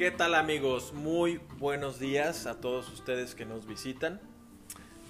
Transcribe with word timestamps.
¿Qué 0.00 0.10
tal 0.10 0.34
amigos? 0.34 0.94
Muy 0.94 1.42
buenos 1.58 2.00
días 2.00 2.46
a 2.46 2.58
todos 2.58 2.88
ustedes 2.88 3.34
que 3.34 3.44
nos 3.44 3.66
visitan. 3.66 4.18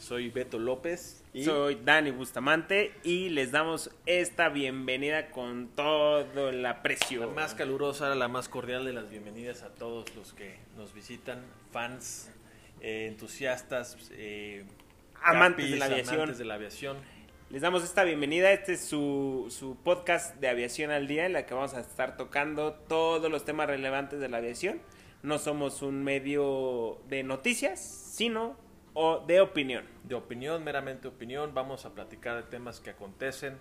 Soy 0.01 0.31
Beto 0.31 0.59
López 0.59 1.23
y 1.33 1.45
soy 1.45 1.77
Dani 1.77 2.11
Bustamante 2.11 2.93
y 3.05 3.29
les 3.29 3.53
damos 3.53 3.93
esta 4.07 4.49
bienvenida 4.49 5.31
con 5.31 5.69
todo 5.77 6.49
el 6.49 6.67
aprecio. 6.67 7.21
La 7.21 7.27
más 7.29 7.55
calurosa, 7.55 8.13
la 8.17 8.27
más 8.27 8.49
cordial 8.49 8.85
de 8.85 8.93
las 8.93 9.09
bienvenidas 9.09 9.63
a 9.63 9.69
todos 9.69 10.13
los 10.17 10.33
que 10.33 10.59
nos 10.77 10.93
visitan, 10.93 11.41
fans, 11.71 12.29
eh, 12.81 13.07
entusiastas, 13.07 13.97
eh, 14.11 14.65
amantes, 15.23 15.71
de 15.71 15.77
la 15.77 15.85
aviación. 15.85 16.15
amantes 16.17 16.39
de 16.39 16.45
la 16.47 16.55
aviación. 16.55 16.97
Les 17.51 17.63
damos 17.63 17.83
esta 17.83 18.05
bienvenida. 18.05 18.53
Este 18.53 18.75
es 18.75 18.81
su, 18.85 19.47
su, 19.51 19.75
podcast 19.75 20.37
de 20.37 20.49
Aviación 20.49 20.93
al 20.93 21.09
Día, 21.09 21.27
en 21.27 21.33
la 21.33 21.47
que 21.47 21.55
vamos 21.55 21.75
a 21.75 21.81
estar 21.81 22.17
tocando 22.17 22.75
todos 22.75 23.29
los 23.29 23.45
temas 23.45 23.67
relevantes 23.67 24.21
de 24.21 24.29
la 24.29 24.37
aviación. 24.37 24.81
No 25.25 25.37
somos 25.41 25.83
un 25.83 26.05
medio 26.05 27.03
de 27.09 27.25
noticias, 27.25 27.81
sino 27.81 28.57
o 28.95 29.19
de 29.27 29.41
opinión. 29.41 29.85
De 30.05 30.15
opinión, 30.15 30.63
meramente 30.63 31.09
opinión. 31.09 31.53
Vamos 31.53 31.87
a 31.87 31.93
platicar 31.93 32.37
de 32.37 32.45
temas 32.45 32.79
que 32.79 32.91
acontecen, 32.91 33.59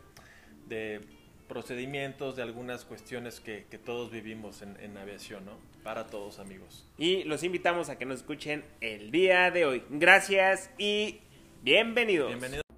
de 0.67 1.01
procedimientos, 1.47 2.35
de 2.35 2.43
algunas 2.43 2.85
cuestiones 2.85 3.39
que, 3.39 3.65
que 3.71 3.79
todos 3.79 4.11
vivimos 4.11 4.61
en, 4.61 4.79
en, 4.81 4.97
aviación, 4.97 5.45
¿no? 5.45 5.53
Para 5.83 6.05
todos 6.05 6.37
amigos. 6.37 6.87
Y 6.99 7.23
los 7.23 7.41
invitamos 7.41 7.89
a 7.89 7.97
que 7.97 8.05
nos 8.05 8.19
escuchen 8.19 8.63
el 8.81 9.09
día 9.09 9.49
de 9.49 9.65
hoy. 9.65 9.83
Gracias 9.89 10.69
y 10.77 11.21
bienvenidos. 11.63 12.27
Bienvenidos. 12.27 12.68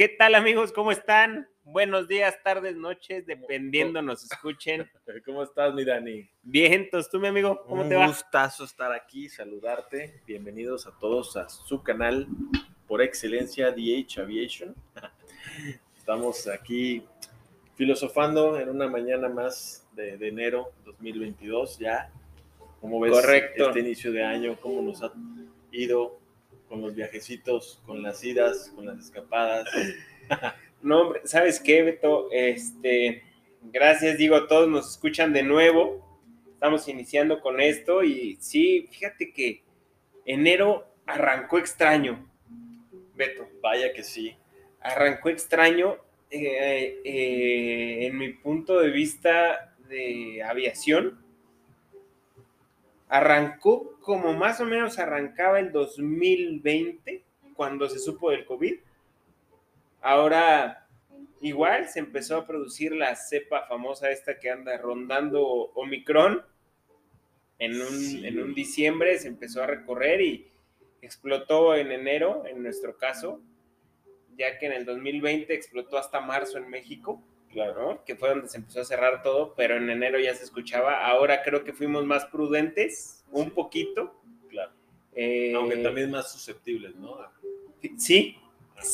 ¿Qué 0.00 0.08
tal 0.08 0.34
amigos? 0.34 0.72
¿Cómo 0.72 0.92
están? 0.92 1.46
Buenos 1.62 2.08
días, 2.08 2.42
tardes, 2.42 2.74
noches, 2.74 3.26
dependiendo 3.26 4.00
nos 4.00 4.24
escuchen. 4.24 4.90
¿Cómo 5.26 5.42
estás, 5.42 5.74
mi 5.74 5.84
Dani? 5.84 6.26
Bien, 6.40 6.72
entonces 6.72 7.12
tú, 7.12 7.20
mi 7.20 7.28
amigo, 7.28 7.62
¿cómo 7.66 7.82
Un 7.82 7.90
te 7.90 7.96
va? 7.96 8.06
gustazo 8.06 8.64
estar 8.64 8.92
aquí, 8.92 9.28
saludarte. 9.28 10.22
Bienvenidos 10.26 10.86
a 10.86 10.98
todos 10.98 11.36
a 11.36 11.50
su 11.50 11.82
canal 11.82 12.26
por 12.88 13.02
excelencia, 13.02 13.72
DH 13.72 14.20
Aviation. 14.22 14.74
Estamos 15.98 16.48
aquí 16.48 17.04
filosofando 17.74 18.58
en 18.58 18.70
una 18.70 18.88
mañana 18.88 19.28
más 19.28 19.86
de, 19.92 20.16
de 20.16 20.28
enero 20.28 20.72
2022 20.86 21.78
ya. 21.78 22.10
¿Cómo 22.80 23.00
ves 23.00 23.12
Correcto. 23.12 23.68
este 23.68 23.80
inicio 23.80 24.12
de 24.12 24.24
año? 24.24 24.56
¿Cómo 24.62 24.80
nos 24.80 25.02
ha 25.02 25.12
ido 25.70 26.19
con 26.70 26.80
los 26.80 26.94
viajecitos, 26.94 27.82
con 27.84 28.00
las 28.00 28.24
idas, 28.24 28.72
con 28.74 28.86
las 28.86 28.98
escapadas? 28.98 29.68
No, 30.82 31.02
hombre, 31.02 31.20
¿sabes 31.24 31.60
qué, 31.60 31.82
Beto? 31.82 32.30
Este, 32.32 33.22
gracias, 33.64 34.16
digo, 34.16 34.46
todos 34.46 34.66
nos 34.66 34.92
escuchan 34.92 35.34
de 35.34 35.42
nuevo. 35.42 36.18
Estamos 36.54 36.88
iniciando 36.88 37.42
con 37.42 37.60
esto 37.60 38.02
y 38.02 38.38
sí, 38.40 38.88
fíjate 38.90 39.30
que 39.34 39.62
enero 40.24 40.86
arrancó 41.04 41.58
extraño, 41.58 42.26
Beto. 43.14 43.46
Vaya 43.60 43.92
que 43.92 44.02
sí. 44.02 44.34
Arrancó 44.80 45.28
extraño 45.28 45.98
eh, 46.30 46.98
eh, 47.04 48.06
en 48.06 48.16
mi 48.16 48.32
punto 48.32 48.80
de 48.80 48.88
vista 48.88 49.76
de 49.86 50.42
aviación. 50.42 51.22
Arrancó 53.10 53.98
como 54.00 54.32
más 54.32 54.60
o 54.60 54.64
menos 54.64 54.98
arrancaba 54.98 55.60
el 55.60 55.70
2020, 55.70 57.22
cuando 57.54 57.88
se 57.90 57.98
supo 57.98 58.30
del 58.30 58.46
COVID 58.46 58.78
Ahora, 60.02 60.86
igual 61.40 61.88
se 61.88 61.98
empezó 61.98 62.38
a 62.38 62.46
producir 62.46 62.92
la 62.92 63.14
cepa 63.16 63.66
famosa 63.66 64.10
esta 64.10 64.38
que 64.38 64.50
anda 64.50 64.76
rondando 64.78 65.42
Omicron. 65.74 66.42
En 67.58 67.78
un, 67.78 67.88
sí. 67.88 68.26
en 68.26 68.42
un 68.42 68.54
diciembre 68.54 69.18
se 69.18 69.28
empezó 69.28 69.62
a 69.62 69.66
recorrer 69.66 70.22
y 70.22 70.50
explotó 71.02 71.74
en 71.74 71.92
enero, 71.92 72.44
en 72.46 72.62
nuestro 72.62 72.96
caso, 72.96 73.42
ya 74.36 74.58
que 74.58 74.64
en 74.64 74.72
el 74.72 74.86
2020 74.86 75.52
explotó 75.52 75.98
hasta 75.98 76.20
marzo 76.20 76.56
en 76.56 76.70
México, 76.70 77.22
claro, 77.52 78.02
que 78.06 78.16
fue 78.16 78.28
donde 78.30 78.48
se 78.48 78.58
empezó 78.58 78.80
a 78.80 78.84
cerrar 78.84 79.22
todo, 79.22 79.54
pero 79.54 79.76
en 79.76 79.90
enero 79.90 80.18
ya 80.18 80.34
se 80.34 80.44
escuchaba. 80.44 81.06
Ahora 81.06 81.42
creo 81.42 81.64
que 81.64 81.72
fuimos 81.72 82.04
más 82.06 82.24
prudentes, 82.26 83.24
un 83.30 83.46
Sí. 83.46 83.50
poquito. 83.50 84.14
Claro. 84.48 84.72
Eh, 85.14 85.52
Aunque 85.54 85.76
también 85.78 86.10
más 86.10 86.30
susceptibles, 86.32 86.94
¿no? 86.96 87.18
Sí, 87.96 88.36
a- 88.76 88.80
a- 88.80 88.82
a 88.82 88.84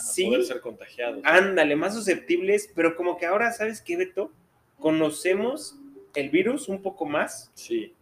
Sí. 0.00 0.26
poder 0.26 0.44
ser 0.44 0.60
contagiados. 0.60 1.20
Ándale, 1.24 1.76
más 1.76 1.94
susceptibles, 1.94 2.70
pero 2.74 2.96
como 2.96 3.16
que 3.16 3.26
ahora, 3.26 3.52
¿sabes 3.52 3.80
qué, 3.80 3.96
Beto? 3.96 4.32
Conocemos 4.78 5.78
el 6.14 6.30
virus 6.30 6.68
un 6.68 6.82
poco 6.82 7.06
más, 7.06 7.50
Sí, 7.54 7.94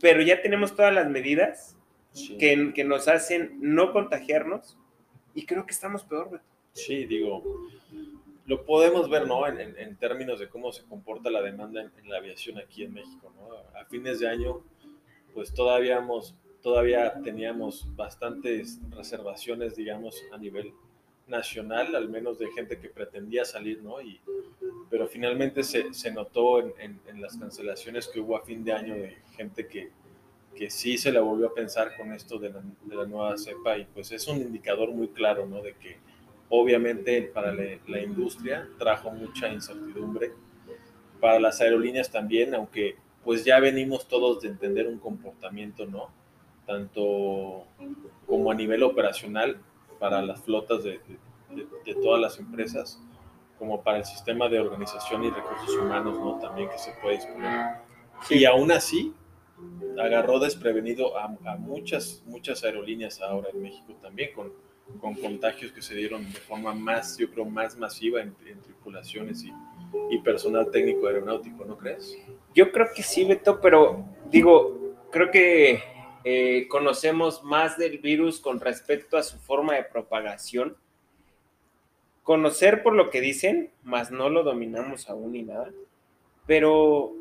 pero 0.00 0.22
ya 0.22 0.42
tenemos 0.42 0.74
todas 0.76 0.92
las 0.94 1.08
medidas 1.08 1.76
sí. 2.12 2.36
que, 2.38 2.72
que 2.74 2.84
nos 2.84 3.08
hacen 3.08 3.56
no 3.60 3.92
contagiarnos 3.92 4.76
y 5.34 5.46
creo 5.46 5.64
que 5.66 5.72
estamos 5.72 6.04
peor, 6.04 6.30
Beto. 6.30 6.44
Sí, 6.72 7.04
digo, 7.06 7.42
lo 8.50 8.64
podemos 8.66 9.08
ver, 9.08 9.26
¿no? 9.26 9.46
En, 9.46 9.60
en- 9.60 9.78
en 9.78 9.96
términos 9.96 10.40
de 10.40 10.48
cómo 10.48 10.72
se 10.72 10.84
comporta 10.84 11.30
la 11.30 11.42
demanda 11.42 11.82
en, 11.82 11.90
en 12.02 12.10
la 12.10 12.18
aviación 12.18 12.58
aquí 12.58 12.84
en 12.84 12.92
México, 12.94 13.32
¿no? 13.36 13.44
A 13.80 13.84
fines 13.86 14.20
de 14.20 14.28
año, 14.28 14.62
pues 15.34 15.54
todavía, 15.54 15.98
hemos- 15.98 16.34
todavía 16.62 17.20
teníamos 17.22 17.86
bastantes 17.96 18.80
reservaciones, 18.90 19.76
digamos, 19.76 20.22
a 20.32 20.38
nivel 20.38 20.72
nacional, 21.28 21.94
al 21.94 22.08
menos 22.08 22.38
de 22.38 22.50
gente 22.52 22.78
que 22.80 22.88
pretendía 22.88 23.44
salir, 23.44 23.82
¿no? 23.82 24.00
Y, 24.02 24.20
pero 24.90 25.06
finalmente 25.08 25.62
se, 25.62 25.94
se 25.94 26.10
notó 26.12 26.60
en, 26.78 27.00
las 27.20 27.36
cancelaciones 27.36 28.08
que 28.08 28.20
hubo 28.20 28.36
a 28.36 28.42
fin 28.44 28.64
de 28.64 28.72
año 28.72 28.94
de 28.94 29.16
gente 29.36 29.66
que, 29.68 29.90
que 30.56 30.70
sí 30.70 30.98
se 30.98 31.12
la 31.12 31.20
volvió 31.20 31.48
a 31.48 31.54
pensar 31.54 31.96
con 31.96 32.12
esto 32.12 32.38
de 32.38 32.50
la, 32.50 32.62
de 32.84 32.96
la 32.96 33.06
nueva 33.06 33.38
cepa 33.38 33.78
y 33.78 33.84
pues 33.86 34.12
es 34.12 34.26
un 34.28 34.38
indicador 34.38 34.90
muy 34.92 35.08
claro, 35.08 35.46
¿no? 35.46 35.62
De 35.62 35.74
que 35.74 35.98
obviamente 36.50 37.22
para 37.22 37.52
la, 37.54 37.64
la 37.88 38.02
industria 38.02 38.68
trajo 38.78 39.10
mucha 39.10 39.48
incertidumbre, 39.48 40.32
para 41.20 41.40
las 41.40 41.60
aerolíneas 41.60 42.10
también, 42.10 42.54
aunque 42.54 42.96
pues 43.24 43.44
ya 43.44 43.60
venimos 43.60 44.08
todos 44.08 44.40
de 44.42 44.48
entender 44.48 44.86
un 44.88 44.98
comportamiento, 44.98 45.86
¿no? 45.86 46.08
Tanto 46.66 47.64
como 48.26 48.50
a 48.50 48.54
nivel 48.54 48.82
operacional 48.82 49.58
para 49.98 50.22
las 50.22 50.40
flotas 50.42 50.84
de, 50.84 50.92
de- 50.92 51.56
de- 51.56 51.66
de 51.84 51.94
todas 52.00 52.20
las 52.20 52.38
empresas, 52.38 53.00
como 53.58 53.82
para 53.82 53.98
el 53.98 54.04
sistema 54.04 54.48
de 54.48 54.60
organización 54.60 55.24
y 55.24 55.30
recursos 55.30 55.76
humanos, 55.76 56.18
¿no? 56.18 56.38
También 56.38 56.68
que 56.70 56.78
se 56.78 56.92
puede 57.02 57.16
disponer. 57.16 57.76
Y 58.30 58.44
aún 58.44 58.70
así, 58.72 59.12
agarró 59.98 60.38
desprevenido 60.38 61.18
a, 61.18 61.24
a 61.44 61.56
muchas, 61.56 62.22
muchas 62.26 62.64
aerolíneas 62.64 63.20
ahora 63.20 63.48
en 63.52 63.60
México 63.62 63.94
también, 64.00 64.32
con, 64.34 64.52
con 65.00 65.14
contagios 65.14 65.72
que 65.72 65.82
se 65.82 65.94
dieron 65.94 66.24
de 66.32 66.38
forma 66.40 66.74
más, 66.74 67.16
yo 67.18 67.30
creo, 67.30 67.44
más 67.44 67.76
masiva 67.76 68.20
en, 68.20 68.34
tripulaciones 68.34 69.44
y, 69.44 69.52
y 70.10 70.18
personal 70.18 70.70
técnico 70.70 71.06
aeronáutico, 71.06 71.64
¿no 71.64 71.76
crees? 71.76 72.16
Yo 72.54 72.72
creo 72.72 72.88
que 72.94 73.02
sí, 73.02 73.24
Beto, 73.24 73.60
pero 73.60 74.04
digo, 74.30 74.96
creo 75.10 75.30
que 75.30 75.82
eh, 76.24 76.66
conocemos 76.68 77.42
más 77.42 77.78
del 77.78 77.98
virus 77.98 78.40
con 78.40 78.60
respecto 78.60 79.16
a 79.16 79.22
su 79.22 79.38
forma 79.38 79.74
de 79.74 79.84
propagación. 79.84 80.76
Conocer 82.22 82.82
por 82.82 82.94
lo 82.94 83.10
que 83.10 83.20
dicen, 83.20 83.70
más 83.82 84.10
no 84.10 84.28
lo 84.28 84.42
dominamos 84.42 85.08
aún 85.08 85.32
ni 85.32 85.42
nada, 85.42 85.70
pero 86.46 87.14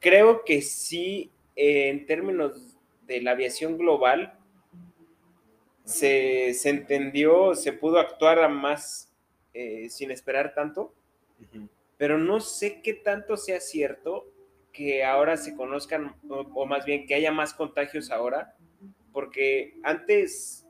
creo 0.00 0.44
que 0.44 0.60
sí, 0.60 1.30
eh, 1.56 1.88
en 1.88 2.06
términos 2.06 2.76
de 3.06 3.22
la 3.22 3.32
aviación 3.32 3.78
global, 3.78 4.38
se, 5.84 6.54
se 6.54 6.70
entendió, 6.70 7.54
se 7.54 7.72
pudo 7.72 7.98
actuar 7.98 8.38
a 8.40 8.48
más 8.48 9.12
eh, 9.52 9.88
sin 9.90 10.10
esperar 10.10 10.54
tanto. 10.54 10.94
Pero 11.96 12.18
no 12.18 12.40
sé 12.40 12.80
qué 12.82 12.94
tanto 12.94 13.36
sea 13.36 13.60
cierto 13.60 14.26
que 14.72 15.04
ahora 15.04 15.36
se 15.36 15.54
conozcan, 15.54 16.16
o, 16.28 16.40
o 16.54 16.66
más 16.66 16.84
bien 16.84 17.06
que 17.06 17.14
haya 17.14 17.30
más 17.30 17.54
contagios 17.54 18.10
ahora, 18.10 18.56
porque 19.12 19.78
antes 19.84 20.66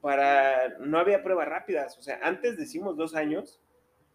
para 0.00 0.78
no 0.78 0.98
había 0.98 1.22
pruebas 1.22 1.48
rápidas, 1.48 1.98
o 1.98 2.02
sea, 2.02 2.18
antes 2.22 2.56
decimos 2.56 2.96
dos 2.96 3.14
años, 3.14 3.60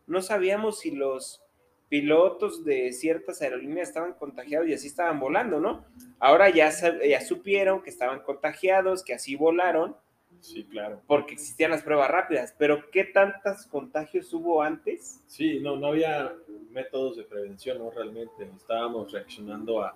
no 0.08 0.22
sabíamos 0.22 0.80
si 0.80 0.92
los 0.92 1.44
pilotos 1.90 2.64
de 2.64 2.94
ciertas 2.94 3.42
aerolíneas 3.42 3.90
estaban 3.90 4.14
contagiados 4.14 4.68
y 4.68 4.74
así 4.74 4.88
estaban 4.88 5.20
volando, 5.20 5.60
¿no? 5.60 5.86
Ahora 6.20 6.50
ya, 6.50 6.72
ya 7.08 7.22
supieron 7.22 7.82
que 7.82 7.90
estaban 7.90 8.22
contagiados, 8.22 9.04
que 9.04 9.14
así 9.14 9.36
volaron, 9.36 9.96
Sí, 10.42 10.64
claro. 10.66 11.02
porque 11.08 11.34
existían 11.34 11.72
las 11.72 11.84
pruebas 11.84 12.10
rápidas, 12.10 12.56
pero 12.58 12.90
¿qué 12.92 13.04
tantos 13.06 13.66
contagios 13.68 14.34
hubo 14.34 14.62
antes? 14.62 15.22
Sí, 15.28 15.60
no, 15.60 15.76
no 15.76 15.88
había 15.88 16.34
métodos 16.72 17.18
de 17.18 17.24
prevención, 17.24 17.78
¿no? 17.80 17.92
Realmente 17.92 18.50
estábamos 18.56 19.12
reaccionando 19.12 19.82
a, 19.84 19.96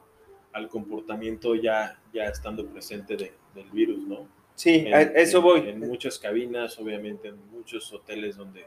al 0.52 0.68
comportamiento 0.70 1.56
ya, 1.56 2.00
ya 2.14 2.26
estando 2.26 2.66
presente 2.68 3.16
de- 3.16 3.34
del 3.56 3.70
virus, 3.72 4.06
¿no? 4.08 4.28
Sí, 4.56 4.84
En- 4.88 4.94
a 4.94 5.02
eso 5.02 5.38
en- 5.40 5.44
voy. 5.44 5.70
En 5.70 5.80
muchas 5.80 6.20
cabinas, 6.20 6.78
obviamente, 6.80 7.30
en 7.30 7.38
muchos 7.52 7.92
hoteles 7.94 8.36
donde 8.38 8.66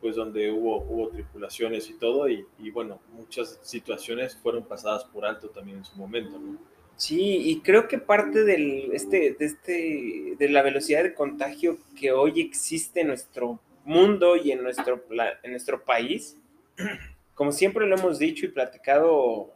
pues 0.00 0.16
donde 0.16 0.50
hubo, 0.50 0.78
hubo 0.82 1.08
tripulaciones 1.10 1.88
y 1.88 1.94
todo, 1.94 2.28
y, 2.28 2.44
y, 2.58 2.70
bueno, 2.70 2.98
muchas 3.12 3.60
situaciones 3.62 4.34
fueron 4.36 4.64
pasadas 4.64 5.04
por 5.04 5.24
alto 5.24 5.50
también 5.50 5.78
en 5.78 5.84
su 5.84 5.96
momento, 5.96 6.38
¿no? 6.40 6.58
Sí, 7.02 7.50
y 7.50 7.62
creo 7.62 7.88
que 7.88 7.98
parte 7.98 8.44
del, 8.44 8.92
este, 8.92 9.34
de, 9.36 9.44
este, 9.44 10.36
de 10.38 10.48
la 10.48 10.62
velocidad 10.62 11.02
de 11.02 11.14
contagio 11.14 11.78
que 11.98 12.12
hoy 12.12 12.40
existe 12.40 13.00
en 13.00 13.08
nuestro 13.08 13.58
mundo 13.84 14.36
y 14.36 14.52
en 14.52 14.62
nuestro, 14.62 15.04
en 15.42 15.50
nuestro 15.50 15.84
país, 15.84 16.38
como 17.34 17.50
siempre 17.50 17.88
lo 17.88 17.96
hemos 17.96 18.20
dicho 18.20 18.46
y 18.46 18.50
platicado 18.50 19.52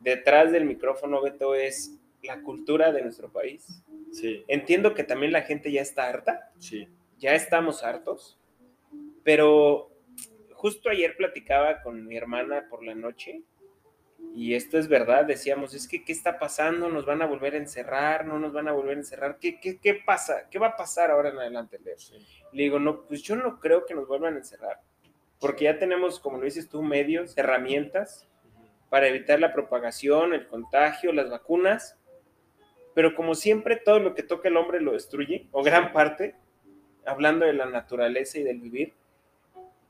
detrás 0.00 0.52
del 0.52 0.66
micrófono, 0.66 1.22
Beto, 1.22 1.54
es 1.54 1.98
la 2.22 2.42
cultura 2.42 2.92
de 2.92 3.00
nuestro 3.00 3.32
país. 3.32 3.82
Sí. 4.12 4.44
Entiendo 4.46 4.92
que 4.92 5.02
también 5.02 5.32
la 5.32 5.40
gente 5.40 5.72
ya 5.72 5.80
está 5.80 6.10
harta. 6.10 6.52
Sí. 6.58 6.86
Ya 7.18 7.34
estamos 7.34 7.84
hartos. 7.84 8.38
Pero 9.24 9.90
justo 10.52 10.90
ayer 10.90 11.16
platicaba 11.16 11.80
con 11.80 12.06
mi 12.06 12.18
hermana 12.18 12.66
por 12.68 12.84
la 12.84 12.94
noche 12.94 13.40
y 14.36 14.54
esto 14.54 14.76
es 14.76 14.86
verdad, 14.86 15.24
decíamos, 15.24 15.72
es 15.72 15.88
que, 15.88 16.04
¿qué 16.04 16.12
está 16.12 16.38
pasando? 16.38 16.90
¿Nos 16.90 17.06
van 17.06 17.22
a 17.22 17.26
volver 17.26 17.54
a 17.54 17.56
encerrar? 17.56 18.26
¿No 18.26 18.38
nos 18.38 18.52
van 18.52 18.68
a 18.68 18.72
volver 18.72 18.96
a 18.96 19.00
encerrar? 19.00 19.38
¿Qué, 19.40 19.58
qué, 19.58 19.78
qué 19.78 19.94
pasa? 19.94 20.46
¿Qué 20.50 20.58
va 20.58 20.66
a 20.66 20.76
pasar 20.76 21.10
ahora 21.10 21.30
en 21.30 21.38
adelante, 21.38 21.78
Leo? 21.82 21.96
Le 22.52 22.62
digo, 22.64 22.78
no, 22.78 23.06
pues 23.06 23.22
yo 23.22 23.34
no 23.34 23.58
creo 23.60 23.86
que 23.86 23.94
nos 23.94 24.06
vuelvan 24.06 24.34
a 24.34 24.36
encerrar, 24.36 24.82
porque 25.40 25.64
ya 25.64 25.78
tenemos, 25.78 26.20
como 26.20 26.36
lo 26.36 26.44
dices 26.44 26.68
tú, 26.68 26.82
medios, 26.82 27.36
herramientas 27.38 28.28
para 28.90 29.08
evitar 29.08 29.40
la 29.40 29.54
propagación, 29.54 30.34
el 30.34 30.46
contagio, 30.46 31.14
las 31.14 31.30
vacunas, 31.30 31.98
pero 32.94 33.14
como 33.14 33.34
siempre, 33.34 33.76
todo 33.76 34.00
lo 34.00 34.14
que 34.14 34.22
toca 34.22 34.48
el 34.48 34.58
hombre 34.58 34.82
lo 34.82 34.92
destruye, 34.92 35.48
o 35.50 35.62
gran 35.62 35.94
parte, 35.94 36.34
hablando 37.06 37.46
de 37.46 37.54
la 37.54 37.64
naturaleza 37.64 38.38
y 38.38 38.42
del 38.42 38.60
vivir. 38.60 38.92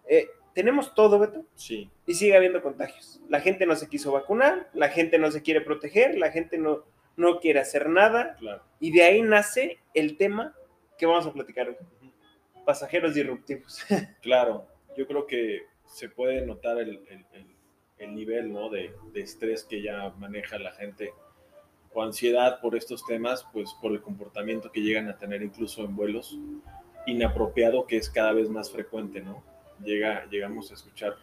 Eh, 0.08 0.28
tenemos 0.56 0.94
todo, 0.94 1.18
Beto. 1.18 1.44
Sí. 1.54 1.90
Y 2.06 2.14
sigue 2.14 2.34
habiendo 2.34 2.62
contagios. 2.62 3.20
La 3.28 3.40
gente 3.40 3.66
no 3.66 3.76
se 3.76 3.90
quiso 3.90 4.12
vacunar, 4.12 4.70
la 4.72 4.88
gente 4.88 5.18
no 5.18 5.30
se 5.30 5.42
quiere 5.42 5.60
proteger, 5.60 6.16
la 6.16 6.30
gente 6.30 6.56
no, 6.56 6.82
no 7.18 7.40
quiere 7.40 7.60
hacer 7.60 7.90
nada. 7.90 8.36
Claro. 8.38 8.62
Y 8.80 8.90
de 8.90 9.02
ahí 9.02 9.20
nace 9.20 9.78
el 9.92 10.16
tema 10.16 10.56
que 10.96 11.04
vamos 11.04 11.26
a 11.26 11.32
platicar 11.34 11.68
hoy. 11.68 11.76
Pasajeros 12.64 13.14
disruptivos. 13.14 13.84
Claro, 14.22 14.66
yo 14.96 15.06
creo 15.06 15.26
que 15.26 15.66
se 15.84 16.08
puede 16.08 16.40
notar 16.46 16.78
el, 16.78 17.04
el, 17.10 17.26
el, 17.34 17.46
el 17.98 18.14
nivel 18.14 18.50
¿no? 18.50 18.70
de, 18.70 18.94
de, 19.12 19.20
estrés 19.20 19.62
que 19.62 19.82
ya 19.82 20.08
maneja 20.16 20.58
la 20.58 20.72
gente 20.72 21.12
o 21.92 22.02
ansiedad 22.02 22.62
por 22.62 22.76
estos 22.76 23.04
temas, 23.04 23.46
pues 23.52 23.74
por 23.82 23.92
el 23.92 24.00
comportamiento 24.00 24.72
que 24.72 24.80
llegan 24.80 25.10
a 25.10 25.18
tener 25.18 25.42
incluso 25.42 25.84
en 25.84 25.94
vuelos 25.94 26.38
inapropiado 27.06 27.86
que 27.86 27.98
es 27.98 28.08
cada 28.08 28.32
vez 28.32 28.48
más 28.48 28.72
frecuente, 28.72 29.20
¿no? 29.20 29.44
Llega, 29.84 30.26
llegamos 30.30 30.70
a 30.70 30.74
escuchar 30.74 31.16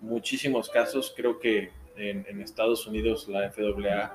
muchísimos 0.00 0.68
casos. 0.68 1.12
Creo 1.16 1.38
que 1.38 1.70
en, 1.96 2.26
en 2.28 2.40
Estados 2.40 2.86
Unidos 2.86 3.28
la 3.28 3.50
FAA 3.50 4.14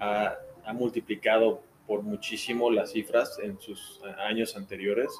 ha, 0.00 0.36
ha, 0.64 0.72
multiplicado 0.72 1.62
por 1.86 2.02
muchísimo 2.02 2.70
las 2.70 2.92
cifras 2.92 3.38
en 3.38 3.60
sus 3.60 4.00
años 4.18 4.56
anteriores 4.56 5.10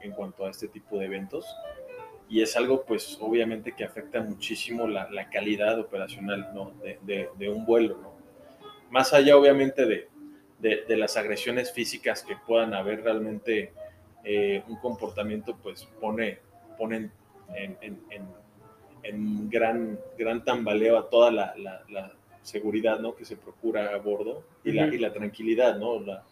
en, 0.00 0.10
en, 0.10 0.16
cuanto 0.16 0.44
a 0.44 0.50
este 0.50 0.68
tipo 0.68 0.98
de 0.98 1.06
eventos. 1.06 1.46
Y 2.28 2.42
es 2.42 2.56
algo, 2.56 2.84
pues, 2.84 3.18
obviamente 3.20 3.72
que 3.72 3.84
afecta 3.84 4.20
muchísimo 4.20 4.88
la, 4.88 5.08
la 5.10 5.30
calidad 5.30 5.78
operacional 5.78 6.50
¿no? 6.52 6.72
de, 6.82 6.98
de, 7.02 7.28
de, 7.38 7.48
un 7.48 7.64
vuelo. 7.64 7.98
¿no? 8.02 8.12
Más 8.90 9.12
allá, 9.12 9.36
obviamente, 9.36 9.86
de, 9.86 10.08
de, 10.58 10.96
las 10.96 11.16
agresiones 11.16 11.72
físicas 11.72 12.24
que 12.24 12.36
puedan 12.36 12.74
haber 12.74 13.04
realmente 13.04 13.72
eh, 14.24 14.64
un 14.66 14.76
comportamiento, 14.76 15.56
pues, 15.62 15.84
pone, 16.00 16.40
pone 16.76 17.10
en, 17.54 17.76
en, 17.80 18.00
en, 18.10 18.26
en 19.02 19.50
gran, 19.50 19.98
gran 20.18 20.44
tambaleo 20.44 20.98
a 20.98 21.08
toda 21.08 21.30
la, 21.30 21.54
la, 21.56 21.82
la, 21.88 22.12
seguridad 22.42 23.00
¿no? 23.00 23.16
que 23.16 23.24
se 23.24 23.36
procura 23.36 23.92
a 23.92 23.98
bordo 23.98 24.44
y, 24.62 24.70
la, 24.70 24.86
y 24.86 24.98
la 24.98 25.12
tranquilidad, 25.12 25.78
¿no? 25.78 25.98
La, 25.98 26.24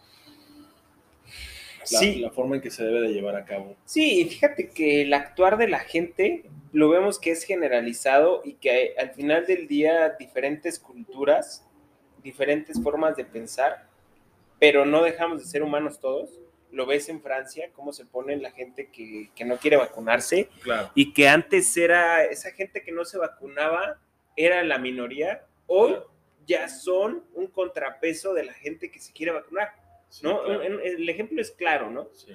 sí. 1.83 2.15
la, 2.19 2.31
forma 2.31 2.55
en 2.55 2.61
que 2.61 2.71
se 2.71 2.85
debe 2.85 3.01
de 3.01 3.13
llevar 3.13 3.35
a 3.35 3.43
cabo. 3.43 3.75
Sí, 3.83 4.21
y 4.21 4.25
fíjate 4.25 4.69
que 4.69 5.01
el 5.01 5.13
actuar 5.13 5.57
de 5.57 5.67
la 5.67 5.79
gente 5.79 6.45
lo 6.71 6.89
vemos 6.89 7.19
que 7.19 7.31
es 7.31 7.43
generalizado 7.43 8.41
y 8.45 8.53
que 8.53 8.95
al 8.97 9.11
final 9.11 9.45
del 9.45 9.67
día 9.67 10.15
diferentes 10.17 10.79
culturas, 10.79 11.67
diferentes 12.23 12.81
formas 12.81 13.17
de 13.17 13.25
pensar, 13.25 13.89
pero 14.57 14.85
no 14.85 15.03
dejamos 15.03 15.39
de 15.39 15.45
ser 15.45 15.63
humanos 15.63 15.99
todos 15.99 16.29
lo 16.75 16.85
ves 16.85 17.07
en 17.07 17.21
Francia, 17.21 17.69
cómo 17.73 17.93
se 17.93 18.05
pone 18.05 18.35
la 18.35 18.51
gente 18.51 18.89
que, 18.91 19.31
que 19.33 19.45
no 19.45 19.57
quiere 19.57 19.77
vacunarse 19.77 20.49
claro. 20.61 20.91
y 20.93 21.13
que 21.13 21.29
antes 21.29 21.75
era 21.77 22.25
esa 22.25 22.51
gente 22.51 22.83
que 22.83 22.91
no 22.91 23.05
se 23.05 23.17
vacunaba, 23.17 24.01
era 24.35 24.61
la 24.63 24.77
minoría, 24.77 25.45
hoy 25.67 25.91
claro. 25.93 26.11
ya 26.45 26.67
son 26.67 27.23
un 27.33 27.47
contrapeso 27.47 28.33
de 28.33 28.43
la 28.43 28.53
gente 28.53 28.91
que 28.91 28.99
se 28.99 29.13
quiere 29.13 29.31
vacunar, 29.31 29.73
Sí, 30.09 30.23
¿no? 30.23 30.43
claro. 30.43 30.61
El 30.61 31.07
ejemplo 31.09 31.41
es 31.41 31.51
claro, 31.51 31.89
¿no? 31.89 32.09
Sí. 32.13 32.33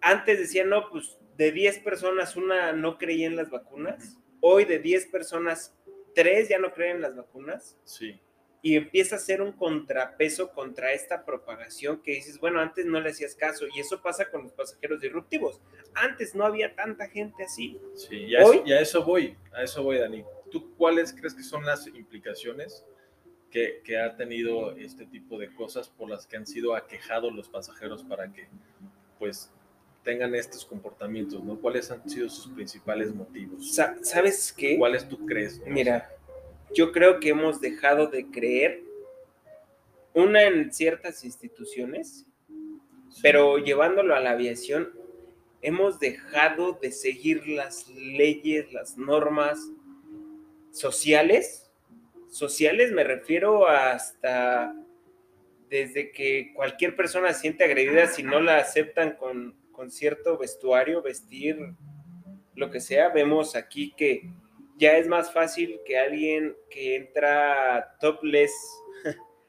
Antes 0.00 0.40
decían, 0.40 0.68
no, 0.68 0.90
pues 0.90 1.16
de 1.36 1.52
10 1.52 1.78
personas 1.78 2.36
una 2.36 2.72
no 2.72 2.98
creía 2.98 3.28
en 3.28 3.36
las 3.36 3.50
vacunas, 3.50 4.18
hoy 4.40 4.64
de 4.64 4.80
10 4.80 5.06
personas, 5.06 5.74
3 6.16 6.48
ya 6.48 6.58
no 6.58 6.72
creen 6.74 6.96
en 6.96 7.02
las 7.02 7.16
vacunas. 7.16 7.78
Sí. 7.84 8.20
Y 8.62 8.76
empieza 8.76 9.16
a 9.16 9.18
ser 9.18 9.42
un 9.42 9.52
contrapeso 9.52 10.52
contra 10.52 10.92
esta 10.92 11.24
propagación 11.24 12.00
que 12.00 12.12
dices, 12.12 12.38
bueno, 12.38 12.60
antes 12.60 12.86
no 12.86 13.00
le 13.00 13.10
hacías 13.10 13.34
caso. 13.34 13.66
Y 13.74 13.80
eso 13.80 14.00
pasa 14.00 14.30
con 14.30 14.44
los 14.44 14.52
pasajeros 14.52 15.00
disruptivos. 15.00 15.60
Antes 15.94 16.34
no 16.34 16.44
había 16.44 16.74
tanta 16.74 17.08
gente 17.08 17.42
así. 17.42 17.80
Sí, 17.96 18.16
y 18.16 18.36
a, 18.36 18.42
eso, 18.42 18.62
y 18.64 18.72
a 18.72 18.80
eso 18.80 19.04
voy, 19.04 19.36
a 19.52 19.64
eso 19.64 19.82
voy, 19.82 19.98
Dani. 19.98 20.24
¿Tú 20.50 20.74
cuáles 20.76 21.12
crees 21.12 21.34
que 21.34 21.42
son 21.42 21.66
las 21.66 21.88
implicaciones 21.88 22.84
que, 23.50 23.82
que, 23.84 23.98
ha 23.98 24.16
tenido 24.16 24.76
este 24.76 25.06
tipo 25.06 25.38
de 25.38 25.52
cosas 25.52 25.88
por 25.88 26.08
las 26.08 26.26
que 26.26 26.36
han 26.36 26.46
sido 26.46 26.76
aquejados 26.76 27.32
los 27.34 27.48
pasajeros 27.48 28.04
para 28.04 28.32
que, 28.32 28.46
pues, 29.18 29.50
tengan 30.02 30.34
estos 30.34 30.64
comportamientos, 30.64 31.42
¿no? 31.42 31.60
¿Cuáles 31.60 31.90
han 31.90 32.08
sido 32.08 32.28
sus 32.28 32.52
principales 32.52 33.14
motivos? 33.14 33.74
Sa 33.74 33.96
¿Sabes 34.02 34.52
qué? 34.52 34.76
¿Cuáles 34.78 35.08
tú 35.08 35.24
crees? 35.26 35.60
No? 35.60 35.66
Mira, 35.66 36.10
yo 36.74 36.92
creo 36.92 37.20
que 37.20 37.30
hemos 37.30 37.60
dejado 37.60 38.06
de 38.06 38.26
creer, 38.30 38.82
una 40.14 40.42
en 40.42 40.72
ciertas 40.72 41.24
instituciones, 41.24 42.26
sí. 42.48 43.20
pero 43.22 43.58
llevándolo 43.58 44.14
a 44.14 44.20
la 44.20 44.32
aviación, 44.32 44.92
hemos 45.62 45.98
dejado 45.98 46.78
de 46.82 46.90
seguir 46.90 47.46
las 47.48 47.88
leyes, 47.88 48.72
las 48.72 48.98
normas 48.98 49.70
sociales. 50.70 51.70
Sociales 52.28 52.92
me 52.92 53.04
refiero 53.04 53.68
hasta 53.68 54.74
desde 55.70 56.12
que 56.12 56.52
cualquier 56.54 56.96
persona 56.96 57.32
se 57.32 57.40
siente 57.40 57.64
agredida 57.64 58.06
si 58.06 58.22
no 58.22 58.40
la 58.40 58.58
aceptan 58.58 59.16
con, 59.16 59.56
con 59.72 59.90
cierto 59.90 60.36
vestuario, 60.36 61.00
vestir, 61.00 61.74
lo 62.54 62.70
que 62.70 62.80
sea. 62.80 63.08
Vemos 63.08 63.56
aquí 63.56 63.94
que 63.96 64.30
ya 64.82 64.98
es 64.98 65.06
más 65.06 65.32
fácil 65.32 65.78
que 65.86 65.96
alguien 65.96 66.56
que 66.68 66.96
entra 66.96 67.96
topless 68.00 68.50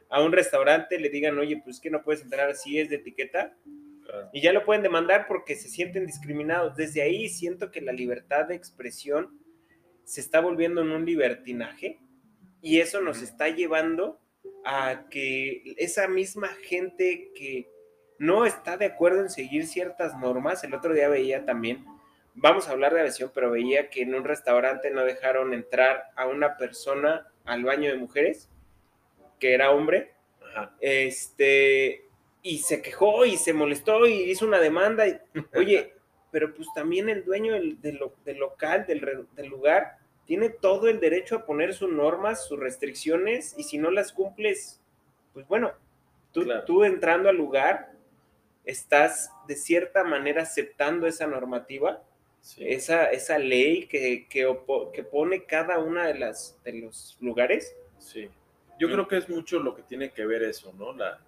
a 0.09 0.23
un 0.23 0.31
restaurante 0.31 0.99
le 0.99 1.09
digan, 1.09 1.39
oye, 1.39 1.59
pues 1.63 1.79
que 1.79 1.89
no 1.89 2.03
puedes 2.03 2.21
entrar 2.21 2.51
así, 2.51 2.77
es 2.77 2.87
de 2.91 2.97
etiqueta. 2.97 3.57
Claro. 4.05 4.29
Y 4.31 4.41
ya 4.41 4.53
lo 4.53 4.63
pueden 4.63 4.83
demandar 4.83 5.25
porque 5.27 5.55
se 5.55 5.69
sienten 5.69 6.05
discriminados. 6.05 6.75
Desde 6.75 7.01
ahí 7.01 7.29
siento 7.29 7.71
que 7.71 7.81
la 7.81 7.93
libertad 7.93 8.45
de 8.45 8.53
expresión 8.53 9.41
se 10.03 10.21
está 10.21 10.39
volviendo 10.39 10.81
en 10.81 10.91
un 10.91 11.03
libertinaje 11.03 11.99
y 12.61 12.79
eso 12.79 13.01
nos 13.01 13.23
está 13.23 13.49
llevando 13.49 14.21
a 14.63 15.07
que 15.09 15.63
esa 15.77 16.07
misma 16.07 16.49
gente 16.61 17.31
que 17.33 17.71
no 18.19 18.45
está 18.45 18.77
de 18.77 18.85
acuerdo 18.85 19.21
en 19.21 19.31
seguir 19.31 19.65
ciertas 19.65 20.15
normas, 20.15 20.63
el 20.63 20.75
otro 20.75 20.93
día 20.93 21.09
veía 21.09 21.43
también 21.43 21.85
vamos 22.35 22.67
a 22.67 22.71
hablar 22.71 22.93
de 22.93 23.01
aviación, 23.01 23.31
pero 23.33 23.51
veía 23.51 23.89
que 23.89 24.01
en 24.01 24.15
un 24.15 24.23
restaurante 24.23 24.91
no 24.91 25.03
dejaron 25.05 25.53
entrar 25.53 26.11
a 26.15 26.27
una 26.27 26.57
persona 26.57 27.27
al 27.45 27.63
baño 27.63 27.91
de 27.91 27.97
mujeres, 27.97 28.49
que 29.39 29.53
era 29.53 29.71
hombre, 29.71 30.13
Ajá. 30.41 30.75
este, 30.79 32.05
y 32.41 32.59
se 32.59 32.81
quejó 32.81 33.25
y 33.25 33.37
se 33.37 33.53
molestó 33.53 34.07
y 34.07 34.31
hizo 34.31 34.45
una 34.45 34.59
demanda. 34.59 35.07
Y, 35.07 35.19
Oye, 35.55 35.93
pero 36.31 36.53
pues 36.53 36.67
también 36.73 37.09
el 37.09 37.23
dueño 37.23 37.53
del, 37.53 37.79
del, 37.81 37.99
del 38.25 38.37
local, 38.37 38.85
del, 38.87 39.27
del, 39.33 39.47
lugar, 39.47 39.97
tiene 40.25 40.49
todo 40.49 40.87
el 40.87 40.99
derecho 40.99 41.35
a 41.35 41.45
poner 41.45 41.73
sus 41.73 41.91
normas, 41.91 42.47
sus 42.47 42.59
restricciones, 42.59 43.53
y 43.57 43.63
si 43.63 43.77
no 43.77 43.91
las 43.91 44.11
cumples, 44.13 44.81
pues 45.33 45.47
bueno, 45.47 45.73
tú, 46.31 46.43
claro. 46.43 46.65
tú 46.65 46.83
entrando 46.83 47.29
al 47.29 47.37
lugar, 47.37 47.91
estás 48.65 49.31
de 49.47 49.55
cierta 49.55 50.03
manera 50.03 50.43
aceptando 50.43 51.05
esa 51.05 51.27
normativa 51.27 52.01
sí. 52.43 52.63
esa, 52.67 53.05
esa 53.05 53.39
ley 53.39 53.87
que, 53.87 54.27
que, 54.29 54.55
que, 54.93 55.03
pone 55.03 55.45
cada 55.45 55.79
una 55.79 56.05
de, 56.05 56.19
las, 56.19 56.59
de 56.63 56.73
los 56.73 57.17
lugares. 57.19 57.75
Sí, 57.97 58.29
yo 58.79 58.87
creo 58.89 59.07
que 59.07 59.17
es 59.17 59.27
mucho 59.29 59.59
lo 59.59 59.73
que 59.75 59.81
tiene 59.81 60.11
que 60.11 60.25
ver 60.25 60.43
eso, 60.43 60.71
¿no? 60.77 60.93
La, 60.93 61.19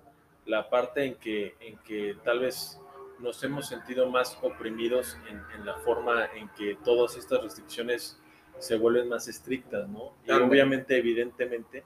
la 0.45 0.69
parte 0.69 1.05
en 1.05 1.15
que, 1.15 1.55
en 1.59 1.77
que 1.79 2.15
tal 2.23 2.39
vez 2.39 2.79
nos 3.19 3.43
hemos 3.43 3.67
sentido 3.67 4.09
más 4.09 4.37
oprimidos 4.41 5.17
en, 5.29 5.65
la 5.65 5.75
forma 5.75 6.25
en 6.35 6.49
que 6.49 6.77
todas 6.83 7.15
estas 7.15 7.41
restricciones 7.41 8.19
se 8.59 8.77
vuelven 8.77 9.09
más 9.09 9.27
estrictas, 9.27 9.87
¿no? 9.87 10.13
Y 10.25 10.31
obviamente, 10.31 10.97
evidentemente, 10.97 11.83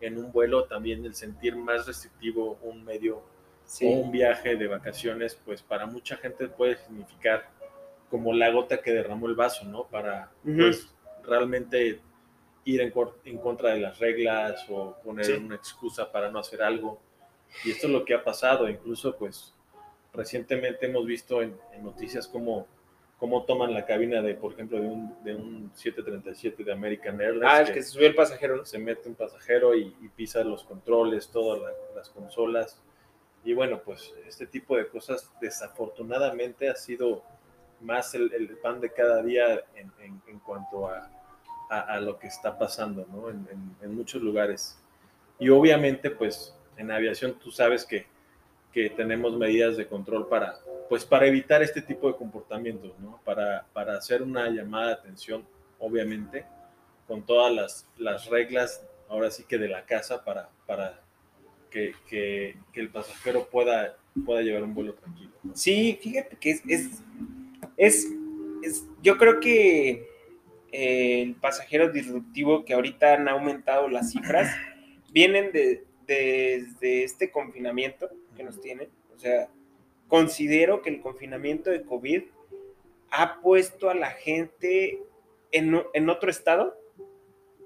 en 0.00 0.18
un 0.18 0.32
vuelo 0.32 0.64
también 0.64 1.04
el 1.04 1.14
sentir 1.14 1.56
más 1.56 1.86
restrictivo 1.86 2.58
un 2.62 2.84
medio 2.84 3.22
o 3.82 3.86
un 3.86 4.10
viaje 4.10 4.56
de 4.56 4.66
vacaciones, 4.66 5.38
pues 5.44 5.62
para 5.62 5.86
mucha 5.86 6.16
gente 6.16 6.48
puede 6.48 6.76
significar 6.76 7.50
como 8.10 8.32
la 8.32 8.50
gota 8.50 8.80
que 8.80 8.92
derramó 8.92 9.26
el 9.26 9.34
vaso, 9.34 9.64
¿no? 9.64 9.84
Para 9.84 10.30
pues, 10.44 10.94
realmente 11.24 12.00
ir 12.64 12.80
en, 12.80 13.38
contra 13.38 13.70
de 13.70 13.80
las 13.80 13.98
reglas 13.98 14.66
o 14.68 14.96
poner 15.02 15.38
una 15.38 15.56
excusa 15.56 16.10
para 16.10 16.30
no 16.30 16.38
hacer 16.38 16.62
algo. 16.62 17.00
Y 17.64 17.70
esto 17.70 17.86
es 17.86 17.92
lo 17.92 18.04
que 18.04 18.14
ha 18.14 18.22
pasado, 18.22 18.68
incluso 18.68 19.16
pues 19.16 19.54
recientemente 20.12 20.86
hemos 20.86 21.06
visto 21.06 21.40
en, 21.42 21.56
noticias 21.82 22.26
cómo, 22.28 22.66
cómo 23.18 23.44
toman 23.44 23.72
la 23.72 23.86
cabina 23.86 24.20
de, 24.20 24.34
por 24.34 24.52
ejemplo, 24.52 24.80
de 24.80 24.86
un, 24.86 25.24
de 25.24 25.34
un 25.34 25.70
737 25.74 26.64
de 26.64 26.72
American 26.72 27.20
Airlines. 27.20 27.48
Ah, 27.50 27.60
el 27.62 27.72
que, 27.72 27.82
se 27.82 27.90
subió 27.90 28.08
el 28.08 28.14
pasajero. 28.14 28.64
Se 28.66 28.78
mete 28.78 29.08
un 29.08 29.14
pasajero 29.14 29.74
y, 29.74 29.90
pisa 30.14 30.44
los 30.44 30.64
controles, 30.64 31.30
todas 31.30 31.60
las 31.94 32.10
consolas. 32.10 32.82
Y 33.44 33.54
bueno, 33.54 33.80
pues 33.82 34.12
este 34.26 34.46
tipo 34.46 34.76
de 34.76 34.88
cosas 34.88 35.32
desafortunadamente 35.40 36.68
ha 36.68 36.74
sido 36.74 37.22
más 37.80 38.14
el, 38.14 38.58
pan 38.62 38.80
de 38.80 38.90
cada 38.92 39.22
día 39.22 39.62
en, 39.74 39.92
en, 40.26 40.38
cuanto 40.40 40.88
a, 40.88 41.10
a, 41.70 42.00
lo 42.00 42.18
que 42.18 42.26
está 42.26 42.58
pasando 42.58 43.06
¿no? 43.10 43.30
en, 43.30 43.46
en, 43.80 43.94
muchos 43.94 44.22
lugares. 44.22 44.78
Y 45.38 45.48
obviamente, 45.50 46.10
pues 46.10 46.54
en 46.76 46.90
aviación 46.90 47.38
tú 47.38 47.50
sabes 47.50 47.84
que, 47.84 48.06
que, 48.72 48.90
tenemos 48.90 49.36
medidas 49.36 49.76
de 49.76 49.86
control 49.86 50.28
para, 50.28 50.58
pues, 50.88 51.04
para 51.04 51.26
evitar 51.26 51.62
este 51.62 51.82
tipo 51.82 52.08
de 52.08 52.16
comportamientos, 52.16 52.98
¿no? 52.98 53.20
para, 53.24 53.66
para 53.72 53.96
hacer 53.96 54.22
una 54.22 54.48
llamada 54.48 54.88
de 54.88 54.92
atención, 54.94 55.46
obviamente, 55.78 56.44
con 57.06 57.24
todas 57.24 57.52
las, 57.52 57.88
las 57.96 58.26
reglas, 58.26 58.84
ahora 59.08 59.30
sí 59.30 59.44
que 59.44 59.58
de 59.58 59.68
la 59.68 59.84
casa, 59.84 60.24
para, 60.24 60.50
para 60.66 61.00
que, 61.70 61.94
que, 62.08 62.56
que 62.72 62.80
el 62.80 62.90
pasajero 62.90 63.48
pueda, 63.48 63.96
pueda 64.24 64.42
llevar 64.42 64.62
un 64.62 64.74
vuelo 64.74 64.94
tranquilo. 64.94 65.30
Sí, 65.54 65.98
fíjate 66.00 66.36
que 66.36 66.50
es, 66.50 66.62
es 66.66 67.02
es, 67.78 68.12
yo 69.02 69.16
creo 69.16 69.40
que 69.40 70.08
eh, 70.72 71.22
el 71.22 71.36
pasajero 71.36 71.90
disruptivo 71.90 72.64
que 72.64 72.74
ahorita 72.74 73.14
han 73.14 73.28
aumentado 73.28 73.88
las 73.88 74.10
cifras 74.10 74.54
vienen 75.12 75.52
de, 75.52 75.84
desde 76.06 77.04
este 77.04 77.30
confinamiento 77.30 78.10
que 78.36 78.42
nos 78.42 78.60
tienen. 78.60 78.88
O 79.14 79.18
sea, 79.18 79.48
considero 80.08 80.82
que 80.82 80.90
el 80.90 81.00
confinamiento 81.00 81.70
de 81.70 81.82
COVID 81.82 82.24
ha 83.10 83.40
puesto 83.40 83.88
a 83.88 83.94
la 83.94 84.10
gente 84.10 84.98
en, 85.52 85.80
en 85.94 86.10
otro 86.10 86.30
estado. 86.30 86.76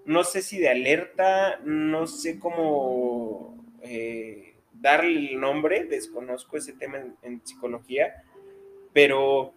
No 0.05 0.25
sé 0.25 0.43
si 0.43 0.59
de 0.59 0.69
alerta, 0.69 1.59
no 1.65 2.07
sé 2.07 2.39
cómo 2.39 3.65
eh, 3.83 4.57
darle 4.73 5.31
el 5.31 5.41
nombre, 5.41 5.85
desconozco 5.85 6.57
ese 6.57 6.73
tema 6.73 6.99
en 7.23 7.45
psicología, 7.47 8.25
pero 8.93 9.55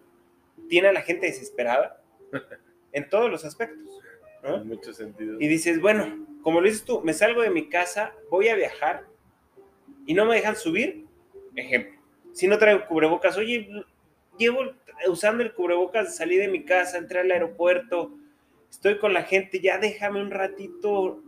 tiene 0.68 0.88
a 0.88 0.92
la 0.92 1.02
gente 1.02 1.26
desesperada 1.26 2.02
en 2.92 3.08
todos 3.08 3.30
los 3.30 3.44
aspectos. 3.44 4.00
En 4.42 4.68
muchos 4.68 4.96
sentidos. 4.96 5.40
Y 5.40 5.48
dices, 5.48 5.80
bueno, 5.80 6.26
como 6.42 6.60
lo 6.60 6.68
dices 6.68 6.84
tú, 6.84 7.00
me 7.02 7.12
salgo 7.12 7.42
de 7.42 7.50
mi 7.50 7.68
casa, 7.68 8.14
voy 8.30 8.48
a 8.48 8.54
viajar 8.54 9.04
y 10.06 10.14
no 10.14 10.24
me 10.24 10.36
dejan 10.36 10.56
subir. 10.56 11.04
Ejemplo, 11.56 12.00
si 12.32 12.46
no 12.46 12.58
traigo 12.58 12.86
cubrebocas, 12.86 13.36
oye, 13.36 13.68
llevo 14.38 14.60
usando 15.08 15.42
el 15.42 15.54
cubrebocas, 15.54 16.16
salí 16.16 16.36
de 16.36 16.48
mi 16.48 16.64
casa, 16.64 16.98
entré 16.98 17.20
al 17.20 17.30
aeropuerto, 17.30 18.12
estoy 18.70 18.98
con 18.98 19.12
la 19.12 19.22
gente, 19.22 19.60
ya 19.60 19.78
déjame 19.78 20.20
un 20.20 20.30
ratito 20.30 21.22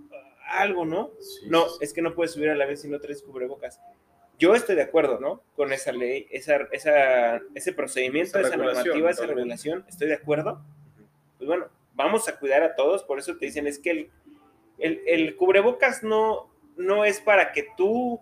algo, 0.48 0.84
¿no? 0.84 1.10
no, 1.46 1.66
es 1.80 1.92
que 1.92 2.02
no 2.02 2.14
puedes 2.14 2.32
subir 2.32 2.50
a 2.50 2.54
la 2.54 2.66
vez 2.66 2.82
si 2.82 2.88
no 2.88 3.00
traes 3.00 3.22
cubrebocas. 3.22 3.80
Yo 4.38 4.54
estoy 4.54 4.76
de 4.76 4.82
acuerdo, 4.82 5.18
¿no? 5.18 5.42
Con 5.56 5.72
esa 5.72 5.92
ley, 5.92 6.26
esa, 6.30 6.68
esa, 6.70 7.40
ese 7.54 7.72
procedimiento, 7.72 8.38
esa, 8.38 8.56
normativa, 8.56 9.10
esa 9.10 9.26
regulación, 9.26 9.84
estoy 9.88 10.08
de 10.08 10.14
acuerdo. 10.14 10.62
Pues 11.38 11.48
bueno, 11.48 11.68
vamos 11.94 12.28
a 12.28 12.38
cuidar 12.38 12.62
a 12.62 12.76
todos, 12.76 13.02
por 13.02 13.18
eso 13.18 13.36
te 13.36 13.46
dicen, 13.46 13.66
es 13.66 13.78
que 13.78 13.90
el, 13.90 14.10
el, 14.78 15.02
el 15.06 15.36
cubrebocas 15.36 16.04
no, 16.04 16.52
no 16.76 17.04
es 17.04 17.20
para 17.20 17.52
que 17.52 17.66
tú, 17.76 18.20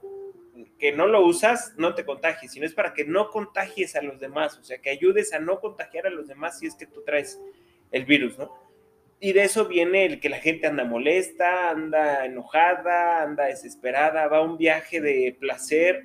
que 0.79 0.93
no 0.93 1.07
lo 1.07 1.25
usas, 1.25 1.75
no 1.77 1.95
te 1.95 2.07
contagies, 2.07 2.53
sino 2.53 2.65
es 2.65 2.73
para 2.73 2.95
que 2.95 3.05
no 3.05 3.31
contagies 3.31 3.95
a 3.95 4.03
los 4.03 4.19
demás, 4.19 4.59
o 4.59 4.65
sea, 4.65 4.79
que 4.79 4.91
ayudes 4.91 5.35
a 5.35 5.39
no 5.39 5.61
contagiar 5.61 6.07
a 6.07 6.11
los 6.11 6.27
demás 6.27 6.59
si 6.59 6.67
es 6.67 6.75
que 6.75 6.87
tú 6.87 7.03
traes 7.05 7.39
el 7.93 8.07
virus, 8.07 8.39
¿no? 8.39 8.66
Y 9.19 9.33
de 9.33 9.45
eso 9.45 9.67
viene 9.67 10.05
el 10.05 10.21
que 10.21 10.29
la 10.29 10.39
gente 10.39 10.67
anda 10.67 10.85
molesta, 10.85 11.71
anda 11.71 12.27
enojada, 12.27 13.23
anda 13.23 13.47
desesperada, 13.47 14.29
va 14.29 14.39
a 14.39 14.43
un 14.43 14.59
viaje 14.59 15.01
de 15.01 15.35
placer 15.39 16.05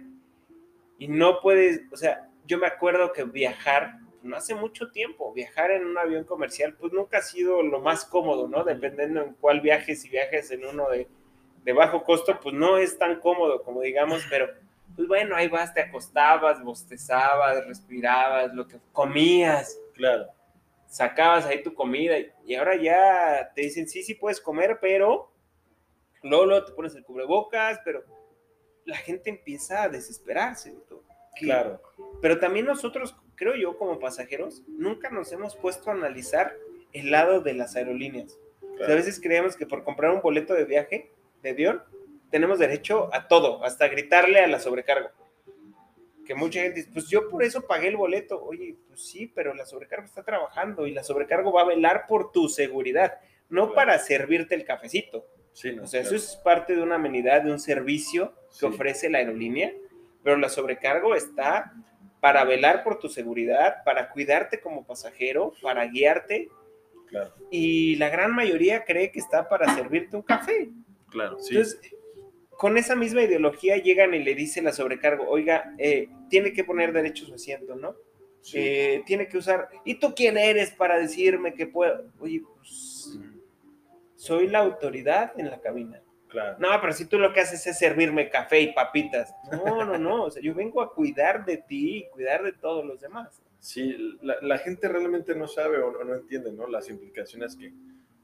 y 0.98 1.08
no 1.10 1.42
puedes, 1.42 1.82
o 1.92 1.98
sea, 1.98 2.30
yo 2.46 2.58
me 2.58 2.68
acuerdo 2.68 3.12
que 3.12 3.24
viajar, 3.26 3.98
no 4.24 4.38
hace 4.38 4.56
mucho 4.56 4.92
tiempo, 4.92 5.34
viajar 5.34 5.72
en 5.72 5.86
un 5.86 5.98
avión 5.98 6.24
comercial, 6.24 6.76
pues 6.80 6.94
nunca 6.94 7.18
ha 7.18 7.22
sido 7.22 7.62
lo 7.64 7.82
más 7.82 8.06
cómodo, 8.06 8.48
¿no? 8.48 8.64
Dependiendo 8.64 9.22
en 9.24 9.34
cuál 9.34 9.60
viajes, 9.60 10.02
si 10.02 10.10
viajes 10.10 10.50
en 10.52 10.66
uno 10.66 10.90
de, 10.90 11.08
de 11.66 11.74
bajo 11.74 12.04
costo, 12.04 12.40
pues 12.42 12.56
no 12.56 12.78
es 12.78 12.98
tan 12.98 13.20
cómodo 13.20 13.62
como 13.64 13.82
digamos, 13.82 14.26
pero 14.30 14.48
pues 14.96 15.08
bueno, 15.08 15.36
ahí 15.36 15.50
vas, 15.50 15.74
te 15.74 15.82
acostabas, 15.82 16.64
bostezabas, 16.64 17.66
respirabas, 17.66 18.54
lo 18.54 18.68
que 18.68 18.78
comías. 18.94 19.78
Claro 19.94 20.28
sacabas 20.92 21.46
ahí 21.46 21.64
tu 21.64 21.74
comida 21.74 22.18
y 22.46 22.56
ahora 22.56 22.76
ya 22.76 23.50
te 23.56 23.62
dicen, 23.62 23.88
sí, 23.88 24.04
sí 24.04 24.14
puedes 24.14 24.42
comer, 24.42 24.78
pero 24.82 25.32
luego, 26.22 26.66
te 26.66 26.74
pones 26.74 26.94
el 26.96 27.06
cubrebocas, 27.06 27.80
pero 27.86 28.04
la 28.84 28.98
gente 28.98 29.30
empieza 29.30 29.84
a 29.84 29.90
desesperarse. 29.90 30.76
Claro. 31.38 31.82
Pero 32.22 32.40
también 32.40 32.66
nosotros, 32.66 33.16
creo 33.36 33.56
yo, 33.56 33.78
como 33.78 34.00
pasajeros, 34.00 34.64
nunca 34.68 35.10
nos 35.10 35.32
hemos 35.32 35.56
puesto 35.56 35.90
a 35.90 35.94
analizar 35.94 36.58
el 36.92 37.10
lado 37.10 37.40
de 37.40 37.54
las 37.54 37.78
aerolíneas. 37.78 38.38
a 38.86 38.94
veces 38.94 39.22
creemos 39.22 39.56
que 39.56 39.66
por 39.66 39.86
comprar 39.86 40.12
un 40.12 40.22
boleto 40.22 40.54
de 40.54 40.66
viaje 40.66 41.14
de 41.42 41.52
avión, 41.52 41.82
tenemos 42.32 42.60
derecho 42.60 43.10
a 43.14 43.30
todo, 43.30 43.64
hasta 43.64 43.88
gritarle 43.88 44.42
a 44.42 44.48
la 44.48 44.60
sobrecarga 44.60 45.14
que 46.32 46.36
mucha 46.36 46.62
gente 46.62 46.80
dice, 46.80 46.92
pues 46.94 47.10
yo 47.10 47.28
por 47.28 47.44
eso 47.44 47.68
pagué 47.68 47.90
el 47.90 47.98
boleto. 47.98 48.42
Oye, 48.42 48.78
pues 48.88 49.06
sí, 49.06 49.28
pero 49.36 49.54
la 49.54 49.66
sobrecarga 49.66 50.06
está 50.06 50.24
trabajando 50.24 50.88
y 50.88 50.94
la 50.94 51.04
sobrecarga 51.04 51.52
va 51.52 51.64
a 51.64 51.66
velar 51.66 52.06
por 52.08 52.32
tu 52.32 52.48
seguridad, 52.48 53.20
no 53.50 53.74
para 53.74 54.00
servirte 54.00 54.56
el 54.56 54.64
cafecito. 54.64 55.28
Sí, 55.52 55.78
o 55.78 55.86
sea, 55.86 56.00
eso 56.00 56.16
es 56.16 56.38
parte 56.42 56.74
de 56.74 56.82
una 56.82 56.96
amenidad, 56.96 57.42
de 57.42 57.52
un 57.52 57.60
servicio 57.60 58.34
que 58.58 58.66
ofrece 58.66 59.10
la 59.10 59.18
aerolínea, 59.18 59.74
pero 60.24 60.38
la 60.38 60.48
sobrecargo 60.48 61.16
está 61.16 61.74
para 62.22 62.46
velar 62.46 62.86
por 62.86 62.98
tu 62.98 63.10
seguridad, 63.10 63.84
para 63.84 64.10
cuidarte 64.10 64.62
como 64.62 64.88
pasajero, 64.88 65.52
para 65.62 65.86
guiarte. 65.88 66.48
Claro. 67.08 67.34
Y 67.50 67.98
la 67.98 68.08
gran 68.08 68.34
mayoría 68.34 68.86
cree 68.86 69.12
que 69.12 69.20
está 69.20 69.50
para 69.50 69.76
servirte 69.76 70.16
un 70.16 70.22
café. 70.22 70.70
Claro, 71.10 71.40
sí. 71.40 71.58
Entonces, 71.58 71.82
con 72.62 72.78
esa 72.78 72.96
misma 72.96 73.24
ideología 73.24 73.78
llegan 73.78 74.14
y 74.14 74.24
le 74.24 74.36
dicen 74.36 74.66
la 74.66 74.72
sobrecargo, 74.72 75.28
oiga, 75.28 75.74
eh, 75.80 76.10
tiene 76.30 76.54
que 76.54 76.64
poner 76.64 76.94
derecho 76.94 77.24
a 77.24 77.30
su 77.30 77.34
asiento, 77.34 77.76
¿no? 77.76 77.96
Eh, 78.54 79.02
tiene 79.08 79.28
que 79.28 79.40
usar, 79.40 79.68
¿y 79.84 79.96
tú 79.96 80.14
quién 80.14 80.38
eres 80.38 80.70
para 80.70 81.00
decirme 81.00 81.56
que 81.56 81.66
puedo? 81.66 82.12
Oye, 82.20 82.44
pues 82.56 83.18
soy 84.14 84.48
la 84.48 84.60
autoridad 84.60 85.34
en 85.40 85.50
la 85.50 85.60
cabina. 85.60 86.04
Claro. 86.28 86.58
No, 86.60 86.70
pero 86.80 86.94
si 86.94 87.08
tú 87.08 87.18
lo 87.18 87.34
que 87.34 87.40
haces 87.40 87.66
es 87.66 87.80
servirme 87.80 88.30
café 88.30 88.62
y 88.62 88.74
papitas. 88.74 89.34
No, 89.52 89.84
no, 89.84 89.98
no. 89.98 90.26
O 90.26 90.30
sea, 90.30 90.44
yo 90.44 90.54
vengo 90.54 90.84
a 90.84 90.94
cuidar 90.94 91.44
de 91.44 91.58
ti 91.58 91.98
y 91.98 92.10
cuidar 92.10 92.44
de 92.44 92.54
todos 92.54 92.86
los 92.86 93.02
demás. 93.02 93.42
Sí, 93.60 94.20
la, 94.22 94.58
gente 94.60 94.88
realmente 94.88 95.34
no 95.34 95.48
sabe 95.48 95.80
o 95.80 96.04
no, 96.04 96.14
entiende, 96.14 96.52
¿no? 96.52 96.68
Las 96.68 96.90
implicaciones 96.90 97.56
que, 97.56 97.74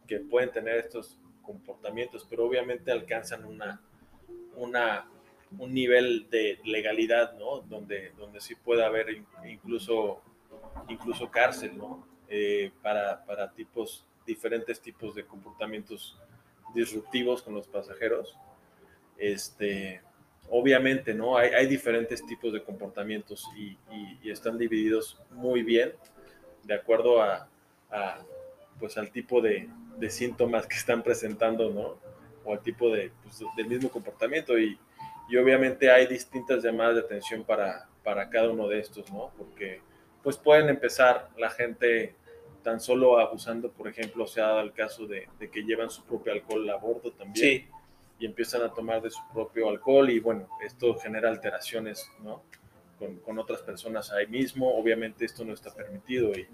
que 0.06 0.20
pueden 0.20 0.52
tener 0.52 0.76
estos 0.78 1.20
comportamientos, 1.42 2.28
pero 2.30 2.46
obviamente 2.46 2.92
alcanzan 2.92 3.44
una, 3.46 3.82
una, 4.58 5.08
un 5.58 5.74
nivel 5.74 6.30
de 6.30 6.60
legalidad, 6.66 7.38
¿no? 7.38 7.62
Donde, 7.62 8.12
donde 8.18 8.42
sí 8.42 8.56
puede 8.56 8.84
haber 8.84 9.08
incluso, 9.46 10.22
incluso 10.90 11.32
cárcel, 11.32 11.78
¿no? 11.78 12.06
Eh, 12.28 12.72
para, 12.82 13.24
para 13.26 13.52
tipos, 13.54 14.06
diferentes 14.26 14.82
tipos 14.82 15.16
de 15.16 15.26
comportamientos 15.26 16.20
disruptivos 16.74 17.42
con 17.42 17.56
los 17.56 17.68
pasajeros. 17.68 18.36
Este, 19.18 20.02
obviamente, 20.50 21.14
¿no? 21.14 21.38
Hay, 21.38 21.50
hay 21.52 21.68
diferentes 21.68 22.26
tipos 22.26 22.52
de 22.52 22.64
comportamientos 22.64 23.48
y, 23.56 23.78
y, 24.22 24.30
están 24.30 24.58
divididos 24.58 25.20
muy 25.32 25.64
bien 25.64 25.94
de 26.64 26.74
acuerdo 26.74 27.22
a, 27.22 27.48
a 27.90 28.20
pues 28.80 28.98
al 28.98 29.12
tipo 29.12 29.42
de, 29.42 29.70
de, 29.98 30.10
síntomas 30.10 30.68
que 30.68 30.76
están 30.76 31.02
presentando, 31.02 31.72
¿no? 31.72 32.07
O 32.48 32.54
al 32.54 32.62
tipo 32.62 32.90
de, 32.90 33.12
pues, 33.24 33.44
del 33.56 33.68
mismo 33.68 33.90
comportamiento 33.90 34.58
y, 34.58 34.80
y, 35.30 35.38
obviamente 35.38 35.92
hay 35.92 36.08
distintas 36.08 36.64
llamadas 36.64 36.96
de 36.96 37.02
atención 37.02 37.44
para, 37.44 37.88
para 38.04 38.30
cada 38.30 38.50
uno 38.50 38.68
de 38.68 38.80
estos, 38.80 39.12
¿no? 39.12 39.32
Porque 39.38 39.82
pues 40.24 40.38
pueden 40.38 40.70
empezar 40.70 41.30
la 41.38 41.50
gente 41.50 42.16
tan 42.64 42.80
solo 42.80 43.20
abusando, 43.20 43.72
por 43.72 43.88
ejemplo, 43.88 44.28
se 44.28 44.42
ha 44.42 44.48
dado 44.48 44.62
el 44.62 44.74
caso 44.74 45.06
de, 45.06 45.28
de 45.40 45.50
que 45.50 45.64
llevan 45.64 45.90
su 45.90 46.04
propio 46.04 46.34
alcohol 46.34 46.70
a 46.70 46.76
bordo 46.76 47.12
también. 47.12 47.36
Sí, 47.36 47.68
y 48.20 48.26
empiezan 48.26 48.64
a 48.64 48.74
tomar 48.74 49.02
de 49.02 49.12
su 49.12 49.22
propio 49.32 49.70
alcohol 49.70 50.10
y 50.10 50.20
bueno, 50.20 50.48
esto 50.64 50.96
genera 50.96 51.30
alteraciones, 51.30 52.10
¿no? 52.24 52.44
Con, 52.98 53.18
con 53.20 53.38
otras 53.38 53.62
personas 53.62 54.12
ahí 54.12 54.26
mismo, 54.26 54.76
obviamente 54.76 55.24
esto 55.24 55.46
no 55.46 55.54
está 55.54 55.72
permitido 55.72 56.32
y, 56.34 56.48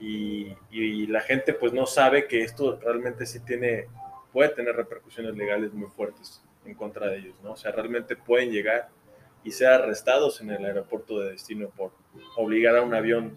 y, 0.00 0.56
y, 0.70 1.06
la 1.08 1.20
gente 1.20 1.52
pues 1.52 1.74
no 1.74 1.84
sabe 1.84 2.26
que 2.26 2.42
esto 2.42 2.78
realmente 2.80 3.26
sí 3.26 3.40
tiene, 3.40 3.86
puede 4.32 4.50
tener 4.50 4.76
repercusiones 4.76 5.36
legales 5.36 5.72
muy 5.72 5.88
fuertes 5.88 6.42
en 6.64 6.74
contra 6.74 7.08
de 7.08 7.18
ellos, 7.18 7.34
¿no? 7.42 7.52
O 7.52 7.56
sea, 7.56 7.72
realmente 7.72 8.16
pueden 8.16 8.50
llegar 8.50 8.88
y 9.44 9.52
ser 9.52 9.68
arrestados 9.68 10.40
en 10.40 10.50
el 10.50 10.64
aeropuerto 10.64 11.20
de 11.20 11.30
destino 11.32 11.70
por 11.70 11.92
obligar 12.36 12.76
a 12.76 12.82
un 12.82 12.94
avión 12.94 13.36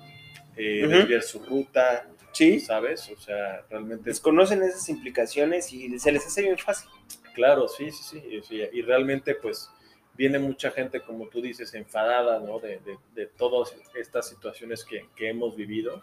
eh, 0.58 0.84
Ujú. 0.86 0.96
desviar 0.98 1.22
su 1.22 1.40
ruta, 1.46 2.08
sí. 2.34 2.60
¿sabes? 2.60 3.10
O 3.10 3.20
sea, 3.20 3.66
realmente 3.70 4.10
Desconocen 4.10 4.62
esas 4.64 4.90
implicaciones 4.90 5.72
y 5.72 5.98
se 6.00 6.12
les 6.12 6.26
hace 6.26 6.42
bien 6.42 6.58
fácil. 6.58 6.90
Claro, 7.34 7.68
sí, 7.70 7.92
sí, 7.92 8.04
sí, 8.04 8.18
y- 8.30 8.42
sí, 8.44 8.62
Y 8.74 8.82
realmente, 8.82 9.36
pues, 9.36 9.70
viene 10.18 10.40
mucha 10.40 10.70
gente, 10.72 11.00
como 11.02 11.30
tú 11.30 11.42
dices, 11.42 11.74
enfadada, 11.74 12.40
¿no? 12.42 12.60
De, 12.60 12.80
de- 12.80 12.98
de 13.16 13.28
todas 13.28 13.74
estas 13.96 14.28
situaciones 14.28 14.84
que, 14.84 15.08
que 15.16 15.30
hemos 15.30 15.56
vivido. 15.56 16.02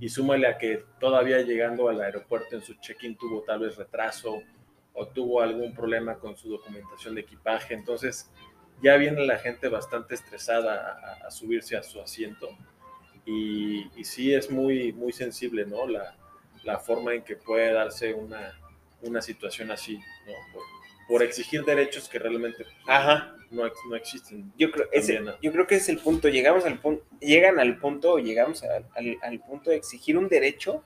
Y 0.00 0.08
súmale 0.08 0.46
a 0.46 0.58
que 0.58 0.84
todavía 1.00 1.40
llegando 1.42 1.88
al 1.88 2.00
aeropuerto 2.00 2.54
en 2.54 2.62
su 2.62 2.74
check-in 2.74 3.16
tuvo 3.16 3.42
tal 3.42 3.60
vez 3.60 3.76
retraso 3.76 4.42
o 4.94 5.08
tuvo 5.08 5.40
algún 5.40 5.74
problema 5.74 6.18
con 6.18 6.36
su 6.36 6.48
documentación 6.50 7.14
de 7.14 7.22
equipaje. 7.22 7.74
Entonces, 7.74 8.30
ya 8.82 8.96
viene 8.96 9.24
la 9.26 9.38
gente 9.38 9.68
bastante 9.68 10.14
estresada 10.14 10.98
a, 11.22 11.26
a 11.26 11.30
subirse 11.30 11.76
a 11.76 11.82
su 11.82 12.00
asiento. 12.00 12.48
Y, 13.24 13.90
y 13.96 14.04
sí 14.04 14.32
es 14.32 14.50
muy, 14.50 14.92
muy 14.92 15.12
sensible, 15.12 15.66
¿no? 15.66 15.86
La, 15.86 16.16
la 16.64 16.78
forma 16.78 17.14
en 17.14 17.22
que 17.22 17.36
puede 17.36 17.72
darse 17.72 18.14
una, 18.14 18.58
una 19.02 19.20
situación 19.20 19.70
así, 19.70 19.96
¿no? 20.26 20.32
Por, 20.52 20.62
por 21.08 21.22
exigir 21.22 21.64
derechos 21.64 22.08
que 22.08 22.18
realmente 22.18 22.64
pues, 22.64 22.76
Ajá. 22.86 23.34
No, 23.50 23.62
no 23.88 23.96
existen. 23.96 24.52
Yo 24.58 24.70
creo, 24.70 24.86
ese- 24.92 25.20
yo 25.42 25.52
creo 25.52 25.66
que 25.66 25.76
es 25.76 25.88
el 25.88 25.98
punto. 25.98 26.28
Llegamos 26.28 26.64
al 26.64 26.78
punto, 26.80 27.04
llegan 27.20 27.58
al 27.58 27.78
punto, 27.78 28.12
o 28.14 28.18
llegamos 28.18 28.62
al, 28.62 28.86
al- 28.94 29.16
al 29.22 29.40
punto 29.40 29.70
de 29.70 29.76
exigir 29.76 30.16
un 30.18 30.28
derecho 30.28 30.84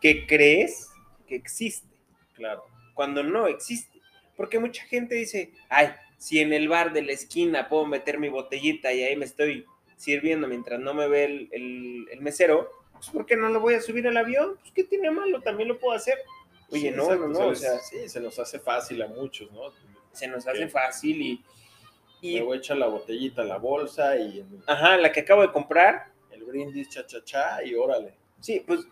que 0.00 0.26
crees 0.26 0.88
que 1.26 1.36
existe, 1.36 1.88
Claro, 2.34 2.64
cuando 2.94 3.22
no 3.22 3.46
existe. 3.46 4.00
Porque 4.36 4.58
mucha 4.58 4.82
gente 4.84 5.14
dice, 5.14 5.52
ay, 5.68 5.88
si 6.16 6.40
en 6.40 6.52
el 6.54 6.68
bar 6.68 6.92
de 6.92 7.02
la 7.02 7.12
esquina 7.12 7.68
puedo 7.68 7.84
meter 7.86 8.18
mi 8.18 8.28
botellita 8.30 8.92
y 8.92 9.02
ahí 9.02 9.14
me 9.16 9.26
estoy 9.26 9.66
sirviendo 9.96 10.48
mientras 10.48 10.80
no 10.80 10.94
me 10.94 11.06
ve 11.08 11.24
el, 11.24 11.48
el- 11.52 12.08
el 12.10 12.20
mesero, 12.22 12.70
pues 12.92 13.10
¿por 13.10 13.26
qué 13.26 13.36
no 13.36 13.48
lo 13.50 13.60
voy 13.60 13.74
a 13.74 13.82
subir 13.82 14.06
al 14.08 14.16
avión? 14.16 14.56
Pues 14.60 14.72
¿qué 14.72 14.84
tiene 14.84 15.10
malo? 15.10 15.40
También 15.42 15.68
lo 15.68 15.78
puedo 15.78 15.94
hacer. 15.94 16.18
Oye, 16.70 16.90
Sí, 16.90 16.96
no, 16.96 17.02
exacto, 17.04 17.26
no, 17.28 17.38
no, 17.38 17.46
o 17.48 17.54
se 17.54 17.60
sea, 17.62 17.78
sí, 17.80 18.08
se 18.08 18.20
nos 18.20 18.38
hace 18.38 18.58
fácil 18.58 19.02
a 19.02 19.08
muchos, 19.08 19.50
¿no? 19.52 19.60
se 20.12 20.26
nos 20.26 20.46
hace 20.46 20.66
fácil 20.68 21.20
y... 21.22 21.44
y 22.20 22.36
Luego 22.38 22.54
echa 22.54 22.74
la 22.74 22.86
botellita 22.88 23.42
la 23.44 23.56
bolsa 23.58 24.16
y 24.18 24.44
ajá, 24.66 24.96
la 24.98 25.10
que 25.12 25.20
acabo 25.20 25.42
de 25.42 25.52
comprar, 25.52 26.06
el 26.30 26.44
brindis 26.44 26.88
cha 26.88 27.06
cha 27.06 27.22
cha 27.24 27.64
y 27.64 27.74
órale. 27.74 28.14
Sí, 28.40 28.62
pues, 28.66 28.86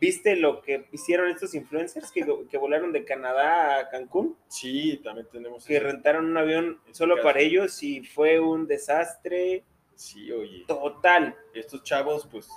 ¿viste 0.00 0.36
lo 0.36 0.60
que 0.62 0.86
hicieron 0.92 1.28
estos 1.28 1.54
influencers 1.54 2.10
que, 2.12 2.24
que 2.50 2.58
volaron 2.58 2.92
de 2.92 3.04
Canadá 3.04 3.78
a 3.80 3.88
Cancún? 3.88 4.36
Sí, 4.48 5.00
también 5.02 5.26
tenemos. 5.30 5.64
Que 5.64 5.76
ese- 5.76 5.84
rentaron 5.84 6.26
un 6.26 6.36
avión 6.36 6.80
solo 6.92 7.16
caso. 7.16 7.26
para 7.26 7.40
ellos 7.40 7.82
y 7.82 8.04
fue 8.04 8.38
un 8.40 8.66
desastre 8.66 9.64
Sí, 9.94 10.30
oye. 10.30 10.64
total. 10.68 11.34
estos 11.54 11.82
chavos 11.82 12.26
pues 12.30 12.48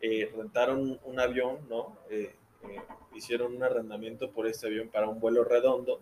eh, 0.00 0.30
rentaron 0.36 0.98
un 1.04 1.20
avión, 1.20 1.58
¿no? 1.68 1.96
Eh, 2.08 2.34
eh, 2.68 2.80
hicieron 3.14 3.56
un 3.56 3.62
arrendamiento 3.64 4.30
por 4.30 4.46
este 4.46 4.66
avión 4.68 4.88
para 4.88 5.08
un 5.08 5.18
vuelo 5.20 5.42
redondo 5.44 6.00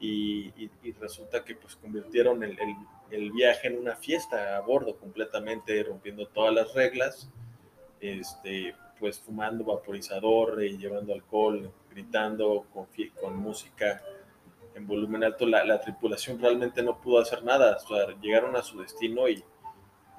y, 0.00 0.48
y- 0.56 0.70
y 0.82 0.92
resulta 0.92 1.44
que 1.44 1.54
pues 1.56 1.76
convirtieron 1.76 2.42
el, 2.44 2.58
el- 2.58 2.76
el 3.10 3.32
viaje 3.32 3.68
en 3.68 3.78
una 3.78 3.96
fiesta 3.96 4.56
a 4.56 4.60
bordo 4.60 4.96
completamente, 4.96 5.82
rompiendo 5.82 6.26
todas 6.28 6.54
las 6.54 6.74
reglas, 6.74 7.30
este, 8.00 8.74
pues 9.00 9.18
fumando 9.20 9.64
vaporizador 9.64 10.62
y 10.62 10.76
llevando 10.76 11.12
alcohol, 11.14 11.70
gritando 11.90 12.66
con, 12.72 12.86
con 13.20 13.36
música 13.36 14.02
en 14.74 14.86
volumen 14.86 15.24
alto. 15.24 15.46
La, 15.46 15.64
la 15.64 15.80
tripulación 15.80 16.38
realmente 16.40 16.82
no 16.82 17.00
pudo 17.00 17.18
hacer 17.20 17.42
nada, 17.44 17.76
o 17.82 17.88
sea, 17.88 18.14
llegaron 18.20 18.56
a 18.56 18.62
su 18.62 18.80
destino 18.80 19.28
y 19.28 19.42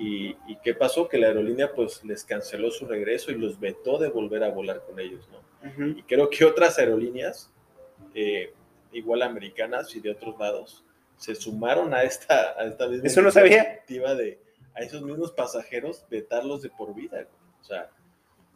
y, 0.02 0.30
y 0.48 0.56
qué 0.64 0.74
pasó? 0.74 1.10
Que 1.10 1.18
la 1.18 1.28
aerolínea 1.28 1.74
pues 1.74 2.06
les 2.06 2.24
canceló 2.24 2.72
su 2.72 2.86
regreso 2.86 3.32
y 3.32 3.36
los 3.36 3.60
vetó 3.60 3.98
de 3.98 4.08
volver 4.08 4.46
a 4.46 4.50
volar 4.50 4.82
con 4.88 4.98
ellos, 4.98 5.28
¿no? 5.30 5.70
Ujú. 5.70 6.00
Y 6.00 6.04
creo 6.04 6.30
que 6.30 6.46
otras 6.46 6.80
aerolíneas, 6.80 7.52
eh, 8.16 8.54
igual 8.92 9.22
americanas 9.22 9.96
y 9.96 10.00
de 10.00 10.12
otros 10.12 10.38
lados, 10.40 10.84
se 11.18 11.36
sumaron 11.36 11.94
a 11.94 12.04
esta, 12.04 12.56
a 12.58 12.66
esta 12.66 12.88
misma 12.88 13.08
Eso 13.08 13.22
no 13.22 13.32
sabía. 13.32 13.82
de 13.88 14.40
a 14.76 14.82
esos 14.82 15.02
mismos 15.02 15.32
pasajeros 15.32 16.06
vetarlos 16.10 16.62
de 16.62 16.70
por 16.70 16.94
vida. 16.96 17.28
O 17.60 17.64
sea, 17.64 17.90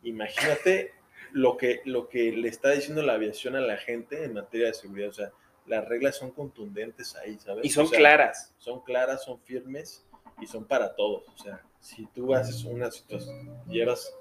imagínate 0.03 0.93
lo 1.31 1.57
que, 1.57 1.81
lo 1.85 2.07
que 2.07 2.31
le 2.31 2.47
está 2.47 2.71
diciendo 2.71 3.01
la 3.01 3.13
aviación 3.13 3.55
a 3.55 3.61
la 3.61 3.77
gente 3.77 4.23
en 4.23 4.33
materia 4.33 4.67
de 4.67 4.73
seguridad. 4.73 5.09
O 5.09 5.13
sea, 5.13 5.31
las 5.65 5.85
reglas 5.87 6.17
son 6.17 6.31
contundentes 6.31 7.15
ahí, 7.15 7.37
¿sabes? 7.39 7.65
Y 7.65 7.69
son 7.69 7.85
O 7.85 7.89
sea, 7.89 7.97
claras. 7.97 8.53
son 8.57 8.81
claras, 8.81 9.23
son 9.23 9.39
firmes 9.41 10.05
y 10.41 10.47
son 10.47 10.65
para 10.65 10.95
todos. 10.95 11.27
O 11.29 11.37
sea, 11.37 11.61
si 11.79 12.05
tú 12.07 12.33
haces 12.33 12.63
una 12.63 12.91
situación, 12.91 13.61
llevas, 13.67 14.13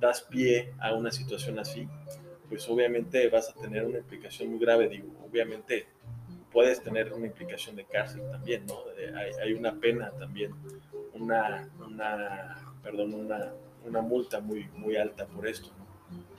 das 0.00 0.22
pie 0.22 0.72
a 0.80 0.94
una 0.94 1.12
situación 1.12 1.58
así, 1.58 1.88
pues 2.52 2.68
obviamente 2.68 3.28
vas 3.30 3.48
a 3.48 3.54
tener 3.54 3.82
una 3.86 3.96
implicación 3.98 4.50
muy 4.50 4.58
grave. 4.58 4.86
Digo, 4.90 5.08
obviamente 5.26 5.86
puedes 6.52 6.82
tener 6.82 7.10
una 7.14 7.26
implicación 7.26 7.74
de 7.76 7.86
cárcel 7.86 8.20
también, 8.30 8.66
¿no? 8.66 8.78
Hay, 9.16 9.30
hay 9.42 9.52
una 9.54 9.72
pena 9.80 10.10
también, 10.18 10.52
una, 11.14 11.66
una, 11.80 12.74
perdón, 12.82 13.14
una, 13.14 13.54
una 13.86 14.02
multa 14.02 14.38
muy, 14.40 14.68
muy 14.76 14.96
alta 14.98 15.24
por 15.26 15.48
esto, 15.48 15.70
¿no? 15.78 15.86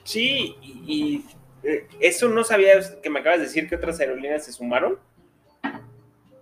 Sí, 0.04 0.54
y, 0.62 0.82
y, 0.86 1.24
eh, 1.68 1.88
eso 1.98 2.28
no 2.28 2.44
sabía 2.44 2.74
que 3.02 3.10
me 3.10 3.18
acabas 3.18 3.40
de 3.40 3.46
decir 3.46 3.68
que 3.68 3.74
otras 3.74 3.98
aerolíneas 3.98 4.44
se 4.44 4.52
sumaron. 4.52 5.00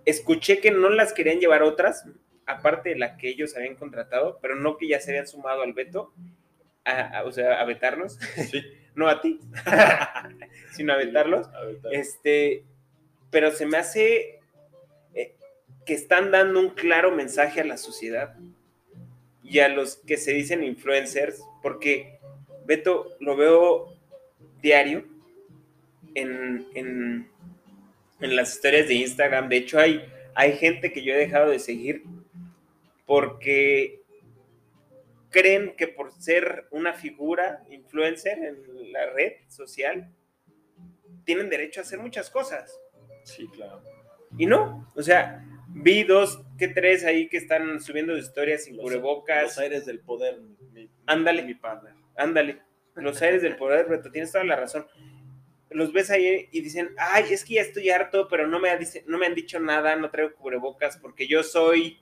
Escuché 0.05 0.59
que 0.59 0.69
no 0.69 0.89
las 0.89 1.13
querían 1.13 1.39
llevar 1.39 1.63
otras, 1.63 2.05
aparte 2.45 2.89
de 2.89 2.97
la 2.97 3.17
que 3.17 3.29
ellos 3.29 3.55
habían 3.57 3.75
contratado, 3.75 4.37
pero 4.39 4.55
no 4.55 4.77
que 4.77 4.87
ya 4.87 4.99
se 4.99 5.09
habían 5.11 5.25
sumado 5.27 5.63
al 5.63 5.73
veto, 5.73 6.13
a- 6.85 7.19
a- 7.19 7.23
o 7.23 7.31
sea, 7.31 7.59
a 7.59 7.65
vetarlos, 7.65 8.19
Sí. 8.51 8.61
No 8.95 9.07
a 9.07 9.21
ti, 9.21 9.39
sino 10.71 10.93
a 10.93 10.97
vetarlos. 10.97 11.47
A 11.47 11.61
ver, 11.63 11.77
tal. 11.81 11.93
Este, 11.93 12.63
pero 13.29 13.51
se 13.51 13.65
me 13.65 13.77
hace 13.77 14.39
eh, 15.13 15.35
que 15.85 15.93
están 15.93 16.31
dando 16.31 16.59
un 16.59 16.69
claro 16.69 17.11
mensaje 17.11 17.61
a 17.61 17.65
la 17.65 17.77
sociedad 17.77 18.35
y 19.43 19.59
a 19.59 19.67
los 19.67 19.97
que 19.97 20.17
se 20.17 20.33
dicen 20.33 20.63
influencers, 20.63 21.41
porque 21.61 22.19
Beto 22.65 23.15
lo 23.19 23.35
veo 23.35 23.93
diario 24.61 25.05
en, 26.15 26.65
en, 26.75 27.27
en 28.19 28.35
las 28.35 28.53
historias 28.53 28.87
de 28.87 28.95
Instagram. 28.95 29.49
De 29.49 29.57
hecho, 29.57 29.79
hay, 29.79 30.05
hay 30.35 30.53
gente 30.57 30.93
que 30.93 31.03
yo 31.03 31.13
he 31.13 31.17
dejado 31.17 31.49
de 31.49 31.59
seguir 31.59 32.03
porque 33.05 34.02
creen 35.33 35.75
que 35.75 35.87
por 35.89 36.13
ser 36.13 36.67
una 36.71 36.93
figura 36.93 37.65
influencer 37.69 38.37
en 38.37 38.93
la 38.93 39.07
red 39.09 39.33
social, 39.49 40.09
tienen 41.25 41.49
derecho 41.49 41.81
a 41.81 41.83
hacer 41.83 41.99
muchas 41.99 42.29
cosas. 42.29 42.79
Sí, 43.23 43.47
claro. 43.47 43.81
Y 44.37 44.45
no, 44.45 44.89
o 44.95 45.01
sea, 45.01 45.45
vi 45.69 46.03
dos 46.03 46.41
que 46.57 46.67
tres 46.67 47.03
ahí 47.03 47.27
que 47.27 47.37
están 47.37 47.81
subiendo 47.81 48.17
historias 48.17 48.63
sin 48.65 48.77
Los- 48.77 48.85
cubrebocas. 48.85 49.43
Los 49.43 49.57
aires 49.57 49.85
del 49.85 49.99
poder, 49.99 50.39
mi, 50.71 50.89
Ándale. 51.07 51.41
mi 51.43 51.55
partner. 51.55 51.93
Ándale, 52.15 52.61
los 52.95 53.21
aires 53.21 53.41
del 53.41 53.55
poder, 53.55 53.87
Beto, 53.87 54.11
tienes 54.11 54.31
toda 54.31 54.43
la 54.43 54.55
razón. 54.55 54.85
Los 55.71 55.91
ves 55.91 56.11
ahí 56.11 56.47
y 56.51 56.61
dicen, 56.61 56.91
ay, 56.97 57.25
es 57.31 57.43
que 57.43 57.55
ya 57.55 57.61
estoy 57.61 57.89
harto, 57.89 58.27
pero 58.27 58.47
no 58.47 58.59
me, 58.59 58.69
ha 58.69 58.79
no 59.07 59.17
me 59.17 59.25
han 59.25 59.33
dicho 59.33 59.59
nada, 59.59 59.95
no 59.95 60.11
traigo 60.11 60.35
cubrebocas 60.35 60.97
porque 60.97 61.27
yo 61.27 61.41
soy 61.41 61.99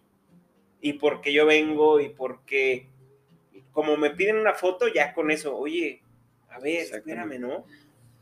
y 0.82 0.94
porque 0.94 1.32
yo 1.32 1.46
vengo 1.46 2.02
y 2.02 2.10
porque 2.10 2.89
como 3.72 3.98
me 3.98 4.12
piden 4.12 4.38
una 4.38 4.54
foto, 4.54 4.88
ya 4.88 5.14
con 5.14 5.32
eso, 5.32 5.56
oye, 5.58 6.02
a 6.50 6.60
ver, 6.60 6.88
espérame, 6.94 7.40
¿no? 7.40 7.66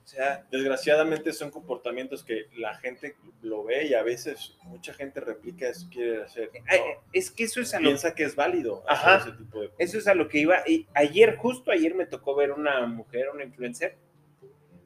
O 0.10 0.12
sea, 0.12 0.44
Desgraciadamente 0.50 1.32
son 1.34 1.52
comportamientos 1.52 2.24
que 2.24 2.48
la 2.58 2.76
gente 2.76 3.16
lo 3.44 3.64
ve 3.64 3.86
y 3.86 3.94
a 3.94 4.02
veces 4.02 4.58
mucha 4.64 4.92
gente 4.92 5.20
replica 5.20 5.70
eso, 5.70 5.88
quiere 5.92 6.24
hacer. 6.24 6.50
¿no? 6.52 6.66
ay, 6.68 6.80
es 7.14 7.30
que 7.30 7.44
eso 7.44 7.62
es 7.62 7.76
a 7.76 7.80
lo 7.80 7.90
Piensa 7.90 8.16
que 8.16 8.24
es 8.24 8.36
válido 8.36 8.84
hacer 8.90 9.08
Ajá. 9.10 9.30
ese 9.30 9.38
tipo 9.38 9.62
de 9.62 9.70
Eso 9.78 10.00
es 10.00 10.08
a 10.08 10.16
lo 10.16 10.28
que 10.28 10.40
iba. 10.40 10.64
Y 10.68 10.88
ayer, 10.96 11.36
justo 11.38 11.70
ayer 11.70 11.94
me 11.94 12.08
tocó 12.08 12.34
ver 12.36 12.52
una 12.52 12.88
mujer, 12.88 13.30
una 13.32 13.44
influencer. 13.44 13.98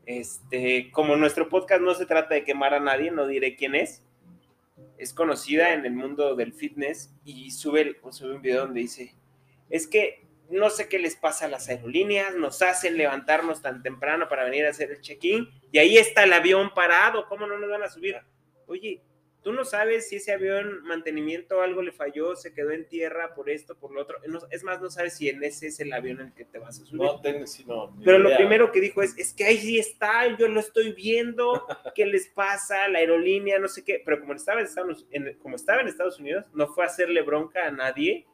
Este, 0.06 0.91
como 0.91 1.15
nuestro 1.15 1.47
podcast 1.47 1.82
no 1.82 1.93
se 1.93 2.06
trata 2.06 2.36
de 2.36 2.43
quemar 2.43 2.73
a 2.73 2.82
nadie, 2.82 3.10
no 3.10 3.26
diré 3.26 3.56
quién 3.56 3.76
es. 3.76 4.04
es 4.97 5.13
conocida 5.13 5.73
en 5.73 5.86
el 5.86 5.93
mundo 5.93 6.36
del 6.36 6.52
fitness 6.52 7.13
y 7.23 7.52
sube, 7.52 7.97
sube 8.12 8.36
un 8.36 8.41
video 8.41 8.65
donde 8.65 8.82
dice, 8.82 9.15
es 9.69 9.88
que 9.88 10.22
no 10.53 10.69
sé 10.69 10.87
qué 10.87 10.99
les 10.99 11.15
pasa 11.15 11.45
a 11.45 11.49
las 11.49 11.67
aerolíneas, 11.67 12.35
nos 12.35 12.61
hacen 12.61 12.97
levantarnos 12.97 13.61
tan 13.61 13.81
temprano 13.81 14.29
para 14.29 14.45
venir 14.45 14.65
a 14.65 14.69
hacer 14.69 14.91
el 14.91 15.01
check-in 15.01 15.49
y 15.71 15.79
ahí 15.79 15.97
está 15.97 16.23
el 16.23 16.33
avión 16.33 16.73
parado, 16.73 17.27
¿cómo 17.27 17.47
no 17.47 17.57
nos 17.57 17.69
van 17.69 17.83
a 17.83 17.89
subir? 17.89 18.17
Oye, 18.67 19.01
tú 19.43 19.51
no 19.51 19.65
sabes 19.65 20.07
si 20.07 20.15
ese 20.17 20.31
avión 20.31 20.83
mantenimiento 20.83 21.61
algo 21.61 21.81
le 21.81 21.91
falló, 21.91 22.35
se 22.35 22.53
quedó 22.53 22.71
en 22.71 22.87
tierra 22.87 23.33
por 23.35 23.49
esto, 23.49 23.75
por 23.75 23.91
lo 23.91 24.01
otro. 24.01 24.19
es 24.51 24.63
más, 24.63 24.81
no 24.81 24.89
sabes 24.89 25.17
si 25.17 25.27
en 25.27 25.43
ese 25.43 25.67
es 25.67 25.79
el 25.79 25.91
avión 25.91 26.21
en 26.21 26.27
el 26.27 26.33
que 26.33 26.45
te 26.45 26.59
vas 26.59 26.79
a 26.79 26.85
subir. 26.85 27.01
No, 27.01 27.19
tengo, 27.19 27.45
no, 27.67 27.97
Pero 28.03 28.19
lo 28.19 28.35
primero 28.35 28.71
que 28.71 28.79
dijo 28.79 29.01
es, 29.01 29.17
es 29.17 29.33
que 29.33 29.43
ahí 29.45 29.57
sí 29.57 29.79
está, 29.79 30.35
yo 30.37 30.47
lo 30.47 30.59
estoy 30.59 30.93
viendo, 30.93 31.65
¿qué 31.95 32.05
les 32.05 32.27
pasa? 32.27 32.87
La 32.87 32.99
aerolínea, 32.99 33.59
no 33.59 33.67
sé 33.67 33.83
qué. 33.83 34.01
Pero 34.05 34.19
como 34.21 34.33
estaba 34.33 34.61
en 34.61 34.67
Estados, 34.67 35.05
como 35.41 35.55
estaba 35.55 35.81
en 35.81 35.87
Estados 35.87 36.19
Unidos, 36.19 36.45
no 36.53 36.67
fue 36.67 36.85
a 36.85 36.87
hacerle 36.87 37.21
bronca 37.21 37.67
a 37.67 37.71
nadie 37.71 38.25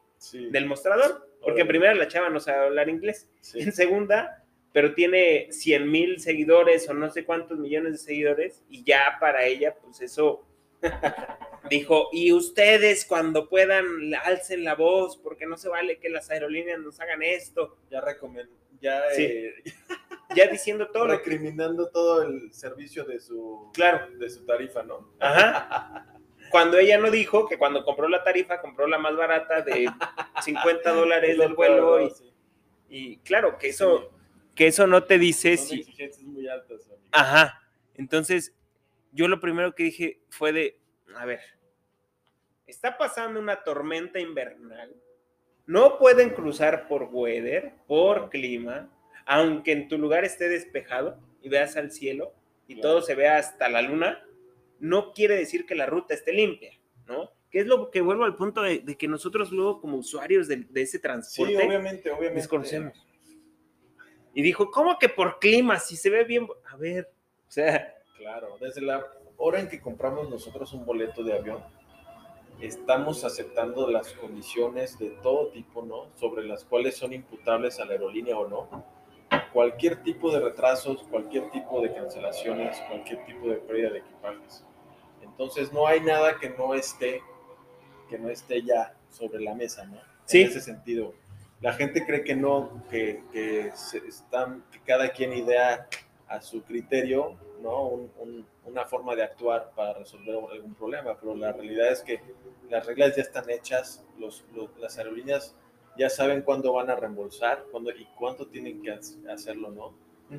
del 0.51 0.65
mostrador, 0.65 1.29
porque 1.41 1.62
en 1.62 1.67
primera 1.67 1.95
la 1.95 2.08
chava 2.08 2.29
no 2.29 2.39
sabe 2.39 2.65
hablar 2.65 2.89
inglés. 2.89 3.29
En 3.53 3.71
segunda, 3.71 4.43
pero 4.73 4.93
tiene 4.93 5.47
100 5.51 5.89
mil 5.89 6.19
seguidores 6.19 6.88
o 6.89 6.93
no 6.93 7.10
sé 7.10 7.25
cuántos 7.25 7.58
millones 7.58 7.93
de 7.93 7.97
seguidores 7.99 8.63
y 8.69 8.84
ya 8.84 9.17
para 9.19 9.45
ella, 9.45 9.75
pues 9.82 10.01
eso 10.01 10.45
Dijo, 11.69 12.10
y 12.12 12.32
ustedes 12.32 13.05
cuando 13.05 13.49
puedan 13.49 13.86
alcen 14.23 14.63
la 14.63 14.75
voz, 14.75 15.17
porque 15.17 15.45
no 15.45 15.58
se 15.58 15.69
vale 15.69 15.99
que 15.99 16.10
las 16.10 16.29
aerolíneas 16.29 16.79
nos 16.79 16.99
hagan 16.99 17.21
esto. 17.21 17.77
Ya 17.89 18.01
recomiendo, 18.01 18.53
ya, 18.82 19.01
eh, 19.17 19.55
ya 20.36 20.47
diciendo 20.47 20.89
todo. 20.89 21.08
Recriminando 21.08 21.89
todo 21.89 22.23
el 22.23 22.53
servicio 22.53 23.03
de 23.03 23.19
su, 23.19 23.69
claro. 23.73 24.08
de 24.17 24.29
su 24.29 24.45
tarifa, 24.45 24.84
¿no? 24.84 25.13
Ajá. 25.19 26.05
Cuando 26.49 26.77
ella 26.77 26.97
no 26.97 27.12
dijo 27.12 27.47
que 27.47 27.57
cuando 27.57 27.83
compró 27.83 28.07
la 28.07 28.23
tarifa, 28.23 28.62
compró 28.62 28.88
la 28.88 28.97
más 28.97 29.15
barata 29.15 29.62
de 29.62 29.89
50 30.43 30.91
dólares 30.91 31.38
del 31.38 31.53
vuelo. 31.53 32.01
Y, 32.01 32.12
y, 32.89 33.17
claro, 33.17 33.57
que 33.57 33.69
eso, 33.69 34.12
que 34.55 34.67
eso 34.67 34.88
no 34.88 35.03
te 35.03 35.17
dice 35.17 35.57
si... 35.57 35.81
exigencias 35.81 36.25
muy 36.25 36.47
altas. 36.47 36.89
Ajá. 37.12 37.62
Entonces, 37.95 38.55
yo 39.12 39.27
lo 39.27 39.39
primero 39.39 39.75
que 39.75 39.83
dije 39.83 40.21
fue 40.29 40.51
de, 40.51 40.79
a 41.15 41.25
ver, 41.25 41.41
está 42.67 42.97
pasando 42.97 43.39
una 43.39 43.63
tormenta 43.63 44.19
invernal, 44.19 44.95
no 45.65 45.97
pueden 45.97 46.31
cruzar 46.31 46.88
por 46.88 47.09
weather, 47.12 47.73
por 47.88 48.29
clima, 48.29 48.89
aunque 49.25 49.71
en 49.71 49.88
tu 49.88 49.97
lugar 49.97 50.23
esté 50.23 50.49
despejado 50.49 51.19
y 51.41 51.49
veas 51.49 51.77
al 51.77 51.91
cielo 51.91 52.33
y 52.67 52.81
todo 52.81 53.01
se 53.01 53.15
vea 53.15 53.38
hasta 53.38 53.69
la 53.69 53.81
luna, 53.81 54.23
no 54.80 55.13
quiere 55.13 55.36
decir 55.36 55.65
que 55.65 55.76
la 55.76 55.86
ruta 55.86 56.13
esté 56.13 56.34
limpia, 56.34 56.72
¿no? 57.08 57.32
Que 57.52 57.60
es 57.60 57.68
lo 57.68 57.89
que 57.89 58.02
vuelvo 58.02 58.26
al 58.26 58.36
punto 58.36 58.62
de, 58.62 58.84
que 58.98 59.08
nosotros 59.08 59.52
luego 59.52 59.82
como 59.82 59.98
usuarios 59.98 60.48
de, 60.48 60.68
ese 60.76 61.00
transporte 61.00 61.56
sí, 61.56 61.58
obviamente, 61.58 62.12
obviamente. 62.12 62.42
desconocemos. 62.42 63.06
Y 64.34 64.42
dijo, 64.42 64.70
¿cómo 64.70 65.00
que 65.00 65.10
por 65.10 65.39
clima? 65.39 65.80
Si 65.80 65.96
se 65.96 66.10
ve 66.10 66.24
bien, 66.24 66.48
a 66.72 66.78
ver, 66.78 67.10
o 67.48 67.52
sea, 67.52 67.96
Claro, 68.20 68.58
desde 68.60 68.82
la 68.82 69.08
hora 69.38 69.62
en 69.62 69.70
que 69.70 69.80
compramos 69.80 70.30
nosotros 70.30 70.74
un 70.74 70.86
boleto 70.86 71.24
de 71.24 71.38
avión, 71.38 71.63
estamos 72.60 73.24
aceptando 73.24 73.89
las 73.89 74.12
condiciones 74.12 75.00
de 75.00 75.12
todo 75.24 75.48
tipo, 75.52 75.84
¿no? 75.84 76.10
Sobre 76.15 76.44
las 76.46 76.65
cuales 76.65 76.98
son 76.98 77.13
imputables 77.13 77.80
a 77.80 77.86
la 77.86 77.94
aerolínea 77.94 78.38
o 78.38 78.46
no. 78.50 78.86
Cualquier 79.54 80.04
tipo 80.04 80.34
de 80.34 80.42
retrasos, 80.42 81.04
cualquier 81.04 81.50
tipo 81.52 81.80
de 81.80 81.94
cancelaciones, 81.94 82.78
cualquier 82.89 83.24
tipo 83.26 83.48
de 83.48 83.56
pérdida 83.56 83.92
de 83.92 84.00
equipajes. 84.00 84.65
Entonces 85.39 85.71
no 85.71 85.88
hay 85.88 86.02
nada 86.02 86.38
que 86.38 86.49
no 86.49 86.73
esté, 86.73 87.23
que 88.10 88.19
no 88.19 88.30
esté 88.30 88.62
ya 88.62 88.93
sobre 89.10 89.39
la 89.39 89.56
mesa, 89.56 89.86
¿no? 89.86 89.97
Sí. 90.25 90.41
En 90.41 90.49
ese 90.49 90.60
sentido. 90.60 91.13
La 91.62 91.71
gente 91.71 92.06
cree 92.06 92.25
que 92.25 92.36
no, 92.36 92.84
que, 92.89 93.23
que, 93.32 93.71
se 93.73 93.99
están, 93.99 94.65
que 94.69 94.82
cada 94.82 95.13
quien 95.13 95.32
idea 95.32 95.88
a 96.28 96.41
su 96.41 96.62
criterio 96.63 97.38
¿no? 97.62 98.10
una 98.65 98.86
forma 98.86 99.15
de 99.15 99.23
actuar 99.23 99.71
para 99.78 99.93
resolver 99.93 100.36
algún 100.52 100.75
problema, 100.75 101.17
pero 101.17 101.34
la 101.36 101.54
realidad 101.54 101.89
es 101.89 102.02
que 102.02 102.21
las 102.69 102.86
reglas 102.86 103.15
ya 103.15 103.21
están 103.21 103.49
hechas, 103.49 104.06
los, 104.17 104.43
las 104.78 104.97
aerolíneas 104.97 105.56
ya 105.97 106.10
saben 106.10 106.41
cuándo 106.41 106.73
van 106.73 106.89
a 106.89 106.97
reembolsar 106.97 107.65
cuándo, 107.71 107.91
y 107.91 108.06
cuánto 108.17 108.47
tienen 108.47 108.82
que 108.82 108.91
hacerlo, 109.32 109.71
¿no? 109.71 109.93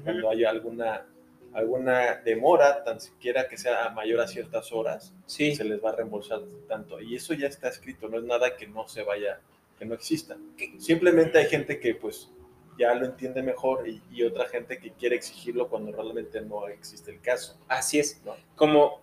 Cuando 0.05 0.29
haya 0.31 0.51
alguna, 0.51 1.07
alguna 1.53 2.17
demora, 2.17 2.85
tan 2.85 3.01
siquiera 3.01 3.49
que 3.49 3.57
sea 3.57 3.91
mayor 3.91 4.21
a 4.21 4.29
ciertas 4.29 4.73
horas, 4.73 5.13
sí. 5.27 5.55
se 5.55 5.65
les 5.65 5.83
va 5.83 5.91
a 5.91 5.97
reembolsar 5.97 6.41
tanto. 6.69 7.01
Y 7.01 7.17
eso 7.17 7.35
ya 7.35 7.49
está 7.49 7.69
escrito, 7.69 8.09
no 8.09 8.19
es 8.19 8.25
nada 8.25 8.57
que 8.57 8.67
no 8.67 8.87
se 8.89 9.03
vaya, 9.03 9.41
que 9.79 9.85
no 9.85 9.95
exista. 9.95 10.37
Simplemente 10.79 11.39
hay 11.39 11.47
gente 11.47 11.81
que 11.81 11.95
pues 11.95 12.31
ya 12.79 12.95
lo 12.95 13.05
entiende 13.05 13.43
mejor 13.43 13.87
y, 13.87 14.23
otra 14.23 14.47
gente 14.49 14.79
que 14.79 14.93
quiere 14.93 15.17
exigirlo 15.17 15.69
cuando 15.69 15.93
realmente 15.93 16.41
no 16.41 16.67
existe 16.69 17.11
el 17.11 17.21
caso. 17.21 17.59
Así 17.69 17.99
es. 17.99 18.23
Como 18.55 19.03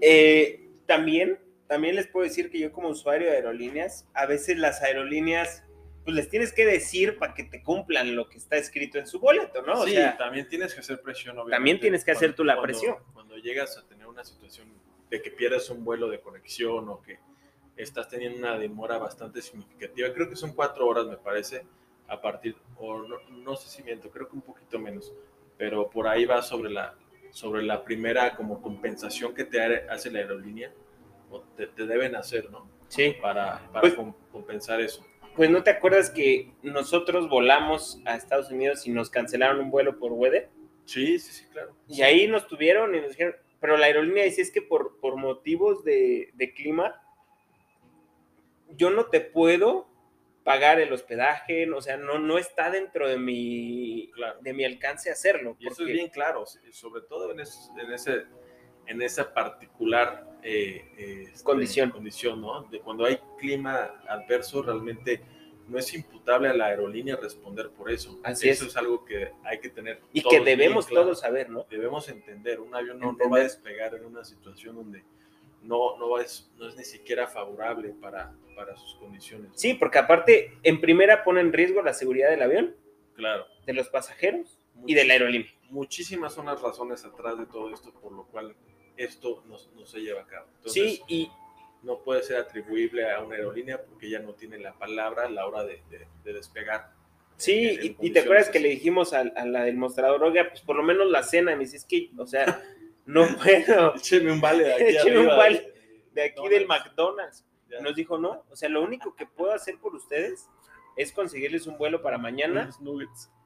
eh, 0.00 0.68
también, 0.86 1.38
también 1.66 1.96
les 1.96 2.06
puedo 2.06 2.24
decir 2.24 2.50
que 2.50 2.60
yo 2.60 2.72
como 2.72 2.88
usuario 2.88 3.28
de 3.30 3.36
aerolíneas, 3.36 4.06
a 4.14 4.26
veces 4.26 4.58
las 4.58 4.82
aerolíneas, 4.82 5.64
pues 6.04 6.14
les 6.14 6.28
tienes 6.28 6.52
que 6.52 6.66
decir 6.66 7.18
para 7.18 7.34
que 7.34 7.44
te 7.44 7.62
cumplan 7.62 8.14
lo 8.14 8.28
que 8.28 8.36
está 8.36 8.56
escrito 8.56 8.98
en 8.98 9.06
su 9.06 9.18
boleto, 9.18 9.62
¿no? 9.62 9.84
sí, 9.84 9.96
también 10.18 10.46
tienes 10.48 10.74
que 10.74 10.80
hacer 10.80 11.00
presión, 11.00 11.38
obviamente. 11.38 11.56
También 11.56 11.80
tienes 11.80 12.04
que 12.04 12.10
hacer 12.10 12.34
tú 12.34 12.44
la 12.44 12.60
presión. 12.60 12.96
Cuando 13.14 13.36
llegas 13.38 13.78
a 13.78 13.86
tener 13.86 14.06
una 14.06 14.22
situación 14.22 14.68
de 15.10 15.22
que 15.22 15.30
pierdes 15.30 15.70
un 15.70 15.84
vuelo 15.84 16.08
de 16.08 16.20
conexión 16.20 16.88
o 16.90 17.00
que 17.00 17.18
estás 17.76 18.08
teniendo 18.08 18.38
una 18.38 18.58
demora 18.58 18.98
bastante 18.98 19.40
significativa, 19.40 20.12
creo 20.12 20.28
que 20.28 20.36
son 20.36 20.52
cuatro 20.52 20.86
horas, 20.86 21.06
me 21.06 21.16
parece 21.16 21.66
a 22.06 22.20
partir, 22.20 22.54
o 22.76 23.02
no, 23.02 23.56
sé 23.56 23.68
si 23.68 23.82
miento, 23.82 24.10
creo 24.10 24.28
que 24.28 24.36
un 24.36 24.42
poquito 24.42 24.78
menos, 24.78 25.12
pero 25.56 25.88
por 25.88 26.06
ahí 26.06 26.26
va 26.26 26.42
sobre 26.42 26.70
la, 26.70 26.94
sobre 27.30 27.62
la 27.62 27.82
primera 27.82 28.36
como 28.36 28.60
compensación 28.60 29.34
que 29.34 29.44
te 29.44 29.62
hace 29.88 30.10
la 30.10 30.18
aerolínea, 30.18 30.70
o 31.30 31.40
te, 31.56 31.66
deben 31.66 32.14
hacer, 32.14 32.50
¿no? 32.50 32.68
Sí. 32.88 33.16
Para, 33.20 33.58
para 33.72 33.80
pues 33.80 33.94
compensar 34.30 34.80
eso. 34.82 35.04
Pues 35.36 35.50
no 35.50 35.62
te 35.62 35.70
acuerdas 35.70 36.10
que 36.10 36.52
nosotros 36.62 37.28
volamos 37.28 38.00
a 38.04 38.14
Estados 38.14 38.50
Unidos 38.50 38.86
y 38.86 38.90
nos 38.90 39.10
cancelaron 39.10 39.58
un 39.60 39.70
vuelo 39.70 39.98
por 39.98 40.12
weather. 40.12 40.48
Sí, 40.84 41.18
sí, 41.18 41.32
sí, 41.32 41.46
claro. 41.50 41.74
Y 41.88 42.02
ahí 42.02 42.28
nos 42.28 42.46
tuvieron 42.46 42.94
y 42.94 43.00
nos 43.00 43.10
dijeron, 43.10 43.34
pero 43.60 43.76
la 43.76 43.86
aerolínea 43.86 44.24
dice 44.24 44.42
es 44.42 44.50
que 44.50 44.62
por, 44.62 45.00
por 45.00 45.16
motivos 45.16 45.82
de, 45.82 46.30
de 46.34 46.52
clima, 46.52 47.02
yo 48.76 48.90
no 48.90 49.06
te 49.06 49.20
puedo 49.20 49.88
pagar 50.44 50.78
el 50.78 50.92
hospedaje, 50.92 51.68
o 51.72 51.80
sea, 51.80 51.96
no, 51.96 52.18
no 52.18 52.38
está 52.38 52.70
dentro 52.70 53.08
de 53.08 53.18
mi, 53.18 54.12
de 54.42 54.52
mi 54.52 54.64
alcance 54.64 55.10
hacerlo. 55.10 55.56
Y 55.58 55.66
eso 55.66 55.82
es 55.82 55.92
bien 55.92 56.10
claro, 56.10 56.44
sobre 56.70 57.02
todo 57.02 57.32
en, 57.32 57.40
en, 57.40 57.92
ese, 57.92 58.24
en 58.86 59.02
esa 59.02 59.32
particular 59.32 60.33
eh, 60.44 60.84
este, 60.96 61.42
condición. 61.42 61.90
condición, 61.90 62.40
¿no? 62.40 62.64
De 62.64 62.80
cuando 62.80 63.06
hay 63.06 63.18
clima 63.38 64.02
adverso, 64.06 64.62
realmente 64.62 65.22
no 65.66 65.78
es 65.78 65.94
imputable 65.94 66.48
a 66.48 66.54
la 66.54 66.66
aerolínea 66.66 67.16
responder 67.16 67.70
por 67.70 67.90
eso. 67.90 68.20
Así 68.22 68.50
eso 68.50 68.66
es. 68.66 68.76
algo 68.76 69.04
que 69.06 69.30
hay 69.42 69.58
que 69.58 69.70
tener. 69.70 70.00
Y 70.12 70.22
que 70.22 70.40
debemos 70.40 70.86
todos 70.86 71.20
saber, 71.20 71.48
¿no? 71.48 71.66
Debemos 71.70 72.08
entender, 72.10 72.60
un 72.60 72.74
avión 72.74 72.98
no, 72.98 73.12
no 73.12 73.30
va 73.30 73.38
a 73.38 73.42
despegar 73.42 73.94
en 73.94 74.04
una 74.04 74.22
situación 74.22 74.76
donde 74.76 75.02
no, 75.62 75.96
no, 75.96 76.18
es, 76.18 76.52
no 76.58 76.68
es 76.68 76.76
ni 76.76 76.84
siquiera 76.84 77.26
favorable 77.26 77.94
para, 77.98 78.34
para 78.54 78.76
sus 78.76 78.96
condiciones. 78.96 79.50
Sí, 79.54 79.72
porque 79.72 79.98
aparte, 79.98 80.58
en 80.62 80.78
primera 80.80 81.24
pone 81.24 81.40
en 81.40 81.54
riesgo 81.54 81.80
la 81.80 81.94
seguridad 81.94 82.28
del 82.28 82.42
avión. 82.42 82.76
Claro. 83.14 83.46
De 83.64 83.72
los 83.72 83.88
pasajeros 83.88 84.58
y 84.86 84.92
de 84.92 85.04
la 85.04 85.14
aerolínea. 85.14 85.50
Muchísimas 85.70 86.34
son 86.34 86.46
las 86.46 86.60
razones 86.60 87.04
atrás 87.04 87.38
de 87.38 87.46
todo 87.46 87.72
esto 87.72 87.92
por 87.94 88.12
lo 88.12 88.26
cual 88.26 88.54
esto 88.96 89.42
no, 89.46 89.56
no 89.74 89.86
se 89.86 90.00
lleva 90.00 90.22
a 90.22 90.26
cabo. 90.26 90.46
sí, 90.66 91.00
y 91.08 91.30
no 91.82 91.98
puede 92.02 92.22
ser 92.22 92.38
atribuible 92.38 93.10
a 93.10 93.22
una 93.22 93.36
aerolínea 93.36 93.82
porque 93.84 94.08
ya 94.08 94.18
no 94.18 94.32
tiene 94.32 94.58
la 94.58 94.72
palabra 94.72 95.26
a 95.26 95.30
la 95.30 95.46
hora 95.46 95.64
de, 95.64 95.82
de, 96.24 96.32
despegar. 96.32 96.92
Sí, 97.36 97.96
y, 98.00 98.10
te 98.10 98.20
acuerdas 98.20 98.48
que 98.48 98.60
le 98.60 98.70
dijimos 98.70 99.12
a, 99.12 99.20
a, 99.20 99.44
la 99.44 99.64
del 99.64 99.76
mostrador, 99.76 100.22
oiga, 100.22 100.48
pues 100.48 100.62
por 100.62 100.76
lo 100.76 100.82
menos 100.82 101.10
la 101.10 101.22
cena, 101.22 101.54
me 101.56 101.64
dice, 101.64 101.76
es 101.76 101.84
que, 101.84 102.10
o 102.16 102.26
sea, 102.26 102.62
no 103.06 103.26
puedo. 103.42 103.94
Écheme 103.96 104.32
un 104.32 104.40
vale 104.40 104.64
de 104.64 104.98
aquí. 104.98 105.10
Un 105.10 105.26
vale 105.26 105.72
de 106.12 106.22
aquí 106.22 106.48
del 106.48 106.66
McDonald's. 106.66 107.44
Nos 107.80 107.96
dijo, 107.96 108.18
no, 108.18 108.44
o 108.50 108.56
sea, 108.56 108.68
lo 108.68 108.82
único 108.82 109.16
que 109.16 109.26
puedo 109.26 109.52
hacer 109.52 109.78
por 109.78 109.96
ustedes 109.96 110.48
es 110.96 111.10
conseguirles 111.10 111.66
un 111.66 111.76
vuelo 111.76 112.02
para 112.02 112.18
mañana, 112.18 112.70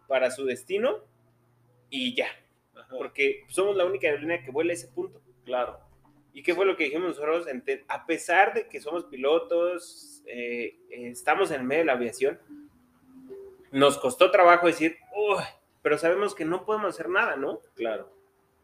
para 0.06 0.30
su 0.30 0.44
destino 0.44 0.98
y 1.88 2.14
ya. 2.14 2.28
Porque 2.90 3.44
somos 3.48 3.74
la 3.74 3.86
única 3.86 4.06
aerolínea 4.06 4.42
que 4.42 4.50
vuela 4.50 4.72
a 4.72 4.74
ese 4.74 4.88
punto. 4.88 5.22
Claro. 5.48 5.78
¿Y 6.34 6.42
qué 6.42 6.54
fue 6.54 6.66
lo 6.66 6.76
que 6.76 6.84
dijimos 6.84 7.08
nosotros? 7.08 7.46
A 7.88 8.04
pesar 8.04 8.52
de 8.52 8.68
que 8.68 8.82
somos 8.82 9.06
pilotos, 9.06 10.22
eh, 10.26 10.76
estamos 10.90 11.50
en 11.50 11.66
medio 11.66 11.80
de 11.80 11.86
la 11.86 11.94
aviación, 11.94 12.38
nos 13.72 13.96
costó 13.96 14.30
trabajo 14.30 14.66
decir, 14.66 14.98
Uy, 15.16 15.42
pero 15.80 15.96
sabemos 15.96 16.34
que 16.34 16.44
no 16.44 16.66
podemos 16.66 16.90
hacer 16.90 17.08
nada, 17.08 17.36
¿no? 17.36 17.62
Claro. 17.74 18.12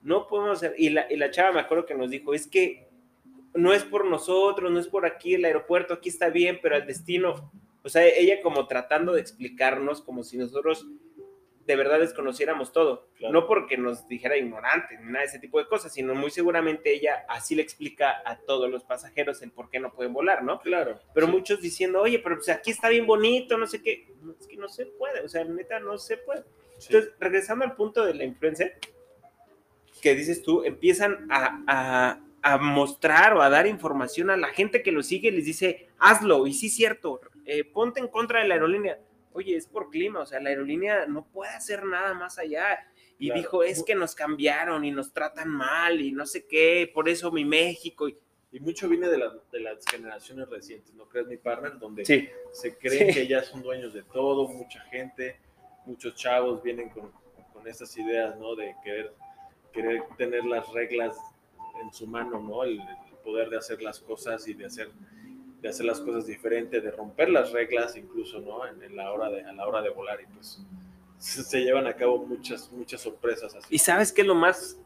No 0.03 0.29
podemos 0.29 0.59
hacer. 0.59 0.75
Y 0.77 0.90
la, 0.90 1.11
y 1.11 1.16
la 1.16 1.31
chava 1.31 1.53
me 1.53 1.61
acuerdo 1.61 1.87
que 1.87 1.94
nos 1.94 2.11
dijo, 2.11 2.35
es 2.35 2.47
que 2.47 2.87
no 3.55 3.73
es 3.73 3.83
por 3.83 4.05
nosotros, 4.05 4.70
no 4.70 4.79
es 4.79 4.87
por 4.87 5.07
aquí, 5.07 5.35
el 5.35 5.47
aeropuerto 5.47 5.94
aquí 5.94 6.11
está 6.11 6.29
bien, 6.29 6.59
pero 6.62 6.77
el 6.77 6.87
destino, 6.87 7.51
o 7.83 7.88
sea, 7.88 8.07
ella 8.07 8.42
como 8.42 8.66
tratando 8.66 9.14
de 9.14 9.23
explicarnos 9.23 10.03
como 10.03 10.23
si 10.23 10.37
nosotros 10.37 10.87
de 11.66 11.77
verdad 11.77 12.00
desconociéramos 12.00 12.72
todo. 12.72 13.09
No 13.31 13.46
porque 13.46 13.77
nos 13.77 14.07
dijera 14.07 14.37
ignorante 14.37 14.98
ni 14.98 15.07
nada 15.07 15.20
de 15.20 15.27
ese 15.27 15.38
tipo 15.38 15.59
de 15.59 15.66
cosas, 15.66 15.92
sino 15.92 16.14
muy 16.14 16.31
seguramente 16.31 16.92
ella 16.92 17.24
así 17.29 17.55
le 17.55 17.62
explica 17.62 18.22
a 18.24 18.38
todos 18.38 18.70
los 18.70 18.85
pasajeros 18.85 19.40
el 19.42 19.50
por 19.50 19.70
qué 19.70 19.81
no 19.81 19.92
pueden 19.92 20.12
volar, 20.12 20.44
¿no? 20.44 20.61
Claro. 20.61 21.00
Pero 21.14 21.29
muchos 21.29 21.61
diciendo, 21.61 22.03
oye, 22.03 22.18
pero 22.18 22.37
pues 22.37 22.48
aquí 22.50 22.70
está 22.70 22.88
bien 22.88 23.07
bonito, 23.07 23.57
no 23.57 23.66
sé 23.66 23.83
qué. 23.83 24.07
es 24.38 24.46
que 24.46 24.57
no 24.57 24.68
se 24.68 24.87
puede, 24.87 25.20
o 25.20 25.29
sea, 25.29 25.44
neta, 25.44 25.81
no 25.81 25.96
se 25.98 26.18
puede. 26.18 26.44
Entonces, 26.87 27.12
regresando 27.18 27.64
al 27.64 27.74
punto 27.77 28.05
de 28.05 28.14
la 28.14 28.24
influencer, 28.24 28.79
que 30.03 30.14
dices 30.14 30.42
tú, 30.42 30.64
empiezan 30.64 31.27
a, 31.31 32.20
a, 32.42 32.59
mostrar 32.59 33.33
o 33.33 33.40
a 33.40 33.48
dar 33.48 33.66
información 33.66 34.29
a 34.29 34.37
la 34.37 34.48
gente 34.48 34.83
que 34.83 34.92
lo 34.92 35.03
sigue, 35.03 35.33
les 35.33 35.46
dice, 35.46 35.88
hazlo, 35.98 36.46
y 36.46 36.53
sí 36.53 36.66
es 36.66 36.74
cierto, 36.74 37.20
eh, 37.46 37.64
ponte 37.64 38.00
en 38.00 38.09
contra 38.09 38.42
de 38.42 38.48
la 38.48 38.55
aerolínea 38.55 38.98
oye, 39.35 39.57
es 39.57 39.66
por 39.66 39.90
clima, 39.90 40.20
o 40.20 40.27
sea, 40.27 40.40
la 40.40 40.49
aerolínea 40.49 41.07
no 41.07 41.27
puede 41.27 41.51
hacer 41.53 41.85
nada 41.85 42.14
más 42.14 42.38
allá. 42.38 42.87
Y 43.18 43.33
dijo, 43.33 43.62
es 43.62 43.83
que 43.85 43.94
nos 43.94 44.14
cambiaron 44.14 44.85
y 44.85 44.90
nos 44.90 45.12
tratan 45.12 45.49
mal 45.49 46.01
y 46.01 46.12
no 46.12 46.27
sé 46.27 46.47
qué, 46.47 46.90
por 46.92 47.09
eso 47.09 47.31
mi 47.31 47.44
México. 47.44 48.09
Y, 48.09 48.16
mucho 48.61 48.88
viene 48.88 49.09
de, 49.09 49.20
de, 49.53 49.61
las 49.61 49.85
generaciones 49.85 50.49
recientes, 50.49 50.94
¿no 50.94 51.09
crees, 51.09 51.27
mi 51.27 51.37
partner? 51.37 51.79
Donde 51.79 52.05
se 52.05 52.79
creen 52.79 53.12
que 53.12 53.27
ya 53.27 53.42
son 53.42 53.62
dueños 53.62 53.92
de 53.92 54.03
todo, 54.03 54.47
mucha 54.49 54.81
gente, 54.83 55.40
muchos 55.87 56.14
chavos 56.14 56.62
vienen 56.62 56.88
con, 56.90 57.11
con 57.53 57.66
estas 57.66 57.97
ideas, 57.97 58.37
¿no? 58.38 58.55
De 58.55 58.75
querer, 58.85 59.12
querer 59.73 60.03
tener 60.16 60.44
las 60.44 60.73
reglas 60.73 61.16
en 61.83 61.92
su 61.92 62.07
mano, 62.07 62.40
¿no? 62.40 62.62
el 62.62 62.81
poder 63.25 63.49
de 63.49 63.57
hacer 63.57 63.83
las 63.83 63.99
cosas 63.99 64.47
y 64.47 64.55
de 64.55 64.66
hacer 64.66 64.90
de 65.64 65.70
hacer 65.70 65.87
las 65.87 65.98
cosas 66.03 66.27
diferentes, 66.27 66.83
de 66.83 66.90
romper 66.90 67.31
las 67.31 67.50
reglas 67.50 67.96
incluso, 67.96 68.38
¿no? 68.38 68.66
En, 68.66 68.94
la 68.94 69.11
hora 69.11 69.31
de, 69.31 69.44
a 69.44 69.53
la 69.55 69.66
hora 69.66 69.81
de 69.81 69.88
volar 69.88 70.20
y 70.20 70.27
pues 70.27 70.61
se 71.16 71.64
llevan 71.64 71.87
a 71.87 71.94
cabo 71.94 72.18
muchas, 72.18 72.70
muchas 72.70 73.00
sorpresas. 73.00 73.55
Así. 73.55 73.66
¿Y 73.70 73.79
sabes 73.79 74.12
qué 74.12 74.20
es 74.20 74.27
lo 74.27 74.35
más, 74.35 74.79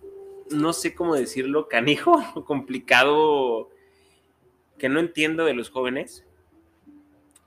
no 0.52 0.72
sé 0.72 0.94
cómo 0.94 1.16
decirlo, 1.16 1.66
canijo, 1.66 2.22
complicado, 2.46 3.70
que 4.78 4.88
no 4.88 5.00
entiendo 5.00 5.44
de 5.44 5.54
los 5.54 5.68
jóvenes? 5.68 6.24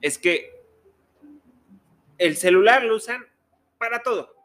Es 0.01 0.17
que 0.17 0.51
el 2.17 2.35
celular 2.35 2.83
lo 2.83 2.97
usan 2.97 3.25
para 3.77 4.03
todo. 4.03 4.35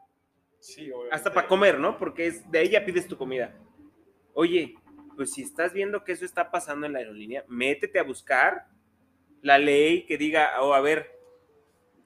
Sí, 0.59 0.89
Hasta 1.11 1.33
para 1.33 1.49
comer, 1.49 1.77
¿no? 1.77 1.97
Porque 1.97 2.27
es, 2.27 2.49
de 2.49 2.59
ahí 2.59 2.69
ya 2.69 2.85
pides 2.85 3.05
tu 3.05 3.17
comida. 3.17 3.53
Oye, 4.33 4.75
pues 5.17 5.33
si 5.33 5.41
estás 5.41 5.73
viendo 5.73 6.05
que 6.05 6.13
eso 6.13 6.23
está 6.23 6.49
pasando 6.51 6.85
en 6.85 6.93
la 6.93 6.99
aerolínea, 6.99 7.43
métete 7.49 7.99
a 7.99 8.03
buscar 8.03 8.76
la 9.41 9.57
ley 9.57 10.05
que 10.05 10.17
diga, 10.17 10.61
o 10.61 10.67
oh, 10.69 10.73
a 10.73 10.81
ver, 10.81 11.17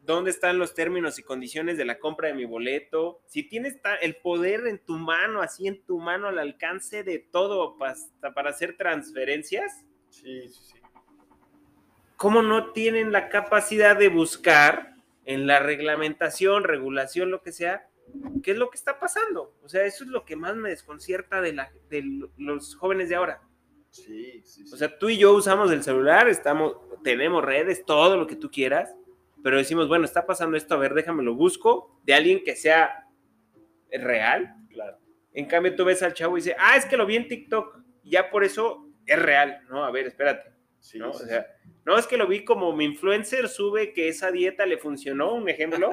¿dónde 0.04 0.32
están 0.32 0.58
los 0.58 0.74
términos 0.74 1.20
y 1.20 1.24
condiciones 1.24 1.78
de 1.78 1.86
la 1.86 2.00
compra 2.00 2.30
de 2.30 2.34
mi 2.34 2.46
boleto? 2.46 3.22
Si 3.28 3.44
tienes 3.44 3.78
el 4.02 4.16
poder 4.18 4.68
en 4.68 4.80
tu 4.80 4.98
mano, 4.98 5.42
así 5.42 5.68
en 5.68 5.84
tu 5.84 6.00
mano, 6.00 6.28
al 6.28 6.40
alcance 6.40 7.04
de 7.04 7.20
todo 7.20 7.78
para, 7.78 7.96
para 8.34 8.50
hacer 8.50 8.78
transferencias. 8.78 9.86
Sí, 10.10 10.48
sí, 10.50 10.60
sí. 10.74 10.82
¿Cómo 12.22 12.44
no 12.44 12.72
tienen 12.72 13.12
la 13.12 13.30
capacidad 13.30 13.98
de 13.98 14.10
buscar 14.10 14.94
en 15.26 15.48
la 15.48 15.60
reglamentación, 15.60 16.64
regulación, 16.64 17.32
lo 17.32 17.42
que 17.42 17.52
sea, 17.52 17.88
qué 18.44 18.52
es 18.52 18.58
lo 18.58 18.70
que 18.70 18.78
está 18.78 19.00
pasando? 19.00 19.56
O 19.64 19.70
sea, 19.70 19.86
eso 19.86 20.04
es 20.04 20.10
lo 20.12 20.24
que 20.24 20.36
más 20.36 20.56
me 20.56 20.70
desconcierta 20.70 21.42
de, 21.42 21.54
la, 21.54 21.72
de 21.90 22.04
los 22.38 22.76
jóvenes 22.76 23.10
de 23.10 23.16
ahora. 23.16 23.42
Sí, 23.92 24.42
sí, 24.46 24.64
O 24.74 24.78
sea, 24.78 24.98
tú 24.98 25.10
y 25.10 25.18
yo 25.18 25.34
usamos 25.34 25.72
el 25.72 25.84
celular, 25.84 26.30
estamos, 26.30 26.78
tenemos 27.04 27.44
redes, 27.44 27.86
todo 27.86 28.16
lo 28.16 28.26
que 28.26 28.38
tú 28.38 28.50
quieras, 28.50 28.96
pero 29.44 29.58
decimos, 29.58 29.88
bueno, 29.88 30.06
está 30.06 30.26
pasando 30.26 30.56
esto, 30.56 30.76
a 30.76 30.78
ver, 30.78 30.94
déjame 30.94 31.24
lo 31.24 31.36
busco 31.36 32.00
de 32.04 32.14
alguien 32.14 32.44
que 32.44 32.56
sea 32.56 33.08
real. 33.92 34.56
Claro. 34.70 34.98
En 35.34 35.46
cambio, 35.46 35.76
tú 35.76 35.86
ves 35.86 36.02
al 36.04 36.14
chavo 36.14 36.38
y 36.38 36.42
dice, 36.42 36.56
ah, 36.58 36.78
es 36.78 36.86
que 36.86 36.98
lo 36.98 37.06
vi 37.06 37.18
en 37.18 37.28
TikTok, 37.28 37.80
ya 38.04 38.30
por 38.30 38.44
eso 38.44 38.90
es 39.06 39.22
real. 39.22 39.60
No, 39.70 39.84
a 39.84 39.92
ver, 39.92 40.08
espérate. 40.08 40.52
¿no? 40.96 41.12
o 41.12 41.14
sea, 41.14 41.46
no 41.86 41.98
es 41.98 42.08
que 42.08 42.18
lo 42.18 42.28
vi 42.28 42.44
como 42.44 42.74
mi 42.74 42.86
influencer 42.86 43.48
sube 43.50 43.94
que 43.94 44.08
esa 44.08 44.32
dieta 44.32 44.66
le 44.66 44.78
funcionó, 44.78 45.34
un 45.34 45.50
ejemplo, 45.50 45.92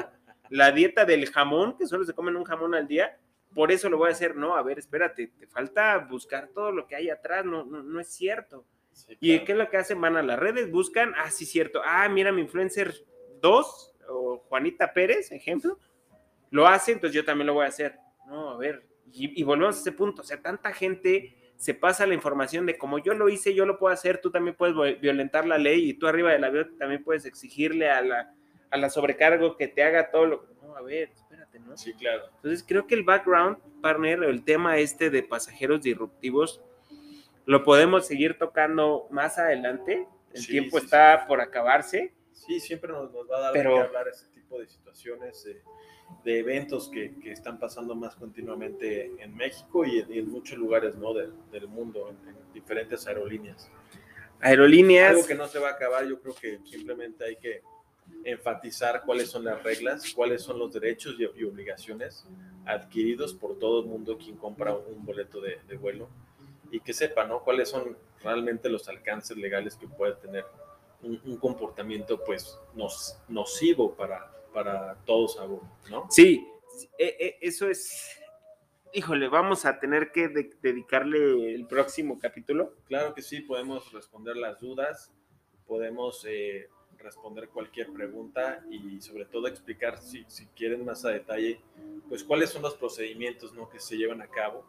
la 0.51 0.73
dieta 0.73 1.05
del 1.05 1.29
jamón, 1.31 1.77
que 1.77 1.87
solo 1.87 2.05
se 2.05 2.15
comen 2.15 2.37
un 2.37 2.45
jamón 2.45 2.75
al 2.75 2.87
día, 2.87 3.19
por 3.59 3.73
eso 3.73 3.91
lo 3.91 3.99
voy 3.99 4.11
a 4.11 4.13
hacer. 4.13 4.37
No, 4.37 4.55
a 4.55 4.63
ver, 4.63 4.79
espérate, 4.79 5.33
te 5.37 5.49
falta 5.49 5.99
buscar 5.99 6.47
todo 6.55 6.71
lo 6.71 6.87
que 6.87 6.95
hay 6.95 7.11
atrás, 7.11 7.45
no, 7.45 7.65
no, 7.65 7.99
es 7.99 8.07
cierto. 8.07 8.65
¿Y 9.19 9.41
qué 9.41 9.51
es 9.51 9.59
lo 9.59 9.69
que 9.69 9.79
hacen? 9.79 10.01
Van 10.01 10.17
a 10.17 10.23
las 10.23 10.39
redes, 10.39 10.71
buscan, 10.71 11.13
ah, 11.17 11.29
sí, 11.33 11.45
cierto, 11.45 11.81
ah, 11.85 12.09
mira, 12.09 12.31
mi 12.31 12.43
influencer 12.43 12.95
2 13.41 13.97
o 14.11 14.45
Juanita 14.49 14.93
Pérez, 14.93 15.33
ejemplo, 15.33 15.77
lo 16.53 16.69
hace, 16.69 16.93
entonces 16.93 17.17
yo 17.17 17.25
también 17.25 17.49
lo 17.49 17.55
voy 17.55 17.65
a 17.65 17.69
hacer. 17.71 17.97
No, 18.29 18.51
a 18.51 18.59
ver, 18.59 18.87
y, 19.13 19.43
volvemos 19.43 19.75
a 19.75 19.81
ese 19.81 19.91
punto, 19.91 20.23
o 20.23 20.25
sea, 20.25 20.41
tanta 20.41 20.73
gente 20.73 21.53
se 21.57 21.75
pasa 21.75 22.07
la 22.07 22.15
información 22.15 22.65
de 22.65 22.79
como 22.79 23.01
yo 23.01 23.13
lo 23.15 23.29
hice, 23.29 23.55
yo 23.55 23.67
lo 23.67 23.77
puedo 23.77 23.93
hacer, 23.93 24.21
tú 24.21 24.31
también 24.31 24.55
puedes 24.55 25.01
violentar 25.01 25.49
la 25.49 25.59
ley 25.59 25.91
y 25.91 25.95
tú 25.95 26.07
arriba 26.07 26.31
del 26.31 26.45
avión 26.45 26.77
también 26.79 27.03
puedes 27.03 27.25
exigirle 27.25 27.91
a 27.91 28.03
la, 28.03 28.33
a 28.71 28.77
la 28.77 28.89
sobrecargo 28.89 29.57
que 29.57 29.67
te 29.67 29.83
haga 29.83 30.13
todo 30.13 30.27
lo... 30.27 30.58
No, 30.79 30.85
a 30.85 30.87
ver, 30.87 31.11
Sí, 31.77 31.93
claro. 31.95 32.27
Entonces 32.37 32.65
creo 32.67 32.87
que 32.87 32.95
el 32.95 33.03
background, 33.03 33.59
partner, 33.81 34.23
el 34.25 34.45
tema 34.45 34.79
este 34.79 35.11
de 35.11 35.23
pasajeros 35.23 35.83
disruptivos, 35.83 36.61
lo 37.47 37.65
podemos 37.65 38.07
seguir 38.07 38.39
tocando 38.39 39.07
más 39.11 39.39
adelante. 39.39 40.07
El 40.33 40.47
tiempo 40.47 40.79
está 40.79 41.27
por 41.27 41.41
acabarse. 41.41 42.15
Sí, 42.33 42.61
siempre 42.61 42.93
nos, 42.93 43.13
va 43.13 43.39
a 43.39 43.41
dar 43.41 43.53
Pero... 43.53 43.75
que 43.75 43.81
hablar 43.81 44.09
ese 44.09 44.27
tipo 44.29 44.59
de 44.59 44.67
situaciones, 44.69 45.47
de 46.25 46.39
eventos 46.39 46.89
que, 46.89 47.15
que, 47.21 47.33
están 47.33 47.59
pasando 47.59 47.95
más 47.95 48.15
continuamente 48.17 49.13
en 49.23 49.37
México 49.37 49.85
y 49.85 49.99
en, 49.99 50.29
muchos 50.29 50.59
lugares 50.59 50.95
¿no? 50.95 51.13
del 51.13 51.69
mundo, 51.69 52.09
en, 52.09 52.29
en 52.29 52.53
diferentes 52.53 53.07
aerolíneas. 53.07 53.71
Aerolíneas. 54.41 55.11
Algo 55.11 55.27
que 55.27 55.35
no 55.35 55.49
se 55.49 55.59
va 55.59 55.69
a 55.69 55.73
acabar, 55.73 56.07
yo 56.07 56.21
creo 56.21 56.35
que 56.35 56.61
simplemente 56.65 57.25
hay 57.25 57.37
que 57.37 57.63
enfatizar 58.25 59.03
cuáles 59.05 59.31
son 59.31 59.45
las 59.45 59.63
reglas, 59.63 60.13
cuáles 60.15 60.43
son 60.43 60.59
los 60.59 60.73
derechos 60.73 61.17
y, 61.19 61.45
obligaciones 61.45 62.25
adquiridos 62.67 63.35
por 63.35 63.59
todo 63.59 63.81
el 63.81 63.87
mundo 63.87 64.19
quien 64.19 64.37
compra 64.37 64.75
un 64.75 65.05
boleto 65.05 65.41
de, 65.41 65.59
vuelo 65.77 66.09
y 66.71 66.81
que 66.81 66.93
sepa, 66.93 67.25
¿no? 67.25 67.43
Cuáles 67.43 67.71
son 67.71 67.97
realmente 68.23 68.69
los 68.69 68.89
alcances 68.89 69.37
legales 69.37 69.77
que 69.77 69.89
puede 69.89 70.15
tener 70.15 70.45
un, 71.03 71.37
comportamiento, 71.39 72.23
pues, 72.25 72.59
nocivo 73.29 73.95
para, 73.95 74.31
para 74.53 74.97
todos 75.07 75.39
a 75.39 75.47
¿no? 75.91 76.07
Sí, 76.11 76.47
e, 76.99 77.17
e, 77.19 77.39
eso 77.41 77.69
es... 77.69 78.21
Híjole, 78.93 79.29
vamos 79.29 79.65
a 79.67 79.79
tener 79.79 80.13
que 80.13 80.29
dedicarle 80.63 81.55
el 81.55 81.67
próximo 81.67 82.19
capítulo. 82.19 82.75
Claro 82.87 83.15
que 83.15 83.23
sí, 83.23 83.43
podemos 83.43 83.93
responder 83.93 84.37
las 84.37 84.59
dudas, 84.61 85.13
podemos 85.67 86.25
eh, 86.27 86.69
responder 86.99 87.49
cualquier 87.49 87.93
pregunta 87.93 88.61
y 88.71 89.01
sobre 89.01 89.25
todo 89.25 89.47
explicar, 89.47 89.99
si, 89.99 90.25
si 90.29 90.47
quieren 90.47 90.85
más 90.85 91.05
a 91.05 91.11
detalle, 91.11 91.61
pues 92.09 92.25
cuáles 92.25 92.51
son 92.51 92.63
los 92.63 92.75
procedimientos 92.75 93.53
¿no? 93.55 93.69
que 93.69 93.81
se 93.81 93.97
llevan 93.97 94.21
a 94.23 94.27
cabo 94.27 94.65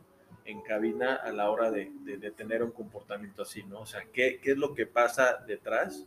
en 0.46 0.62
cabina 0.62 1.16
a 1.16 1.32
la 1.32 1.50
hora 1.52 1.70
de, 1.70 1.92
de, 2.04 2.32
tener 2.32 2.64
un 2.64 2.72
comportamiento 2.72 3.44
así, 3.44 3.64
¿no? 3.64 3.82
O 3.82 3.86
sea, 3.86 4.04
¿qué, 4.12 4.40
¿qué, 4.42 4.52
es 4.52 4.58
lo 4.58 4.74
que 4.74 4.88
pasa 4.88 5.44
detrás 5.46 6.06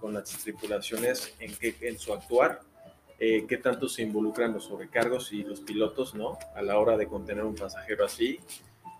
con 0.00 0.12
las 0.12 0.24
tripulaciones 0.24 1.34
en, 1.38 1.54
que, 1.56 1.74
en 1.80 1.98
su 1.98 2.12
actuar? 2.12 2.60
Eh, 3.18 3.46
¿Qué 3.48 3.56
tanto 3.56 3.88
se 3.88 4.02
involucran 4.02 4.52
los 4.52 4.64
sobrecargos 4.64 5.32
y 5.32 5.44
los 5.44 5.60
pilotos, 5.60 6.14
¿no? 6.14 6.38
A 6.54 6.60
la 6.60 6.78
hora 6.78 6.96
de 6.98 7.06
contener 7.06 7.44
un 7.44 7.54
pasajero 7.54 8.04
así. 8.04 8.38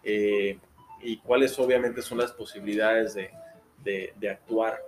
Eh, 0.03 0.59
y 1.03 1.18
cuáles 1.18 1.59
obviamente 1.59 2.01
son 2.01 2.18
las 2.18 2.33
posibilidades 2.33 3.14
de, 3.14 3.31
de, 3.83 4.12
actuar 4.31 4.79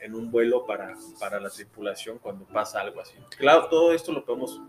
en, 0.00 0.14
un 0.14 0.30
vuelo 0.30 0.66
para, 0.66 0.94
para 1.18 1.40
la 1.40 1.50
tripulación 1.50 2.18
cuando 2.18 2.44
pasa 2.44 2.80
algo 2.80 3.00
así. 3.00 3.14
Claro, 3.38 3.68
todo 3.68 3.92
esto 3.92 4.12
lo 4.12 4.24
podemos 4.24 4.60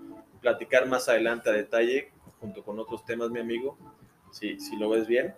platicar 0.41 0.87
más 0.87 1.09
adelante 1.09 1.49
a 1.49 1.53
detalle 1.53 2.11
junto 2.39 2.63
con 2.63 2.79
otros 2.79 3.05
temas, 3.05 3.29
mi 3.29 3.39
amigo, 3.39 3.77
si, 4.31 4.59
si 4.59 4.75
lo 4.75 4.89
ves 4.89 5.07
bien. 5.07 5.33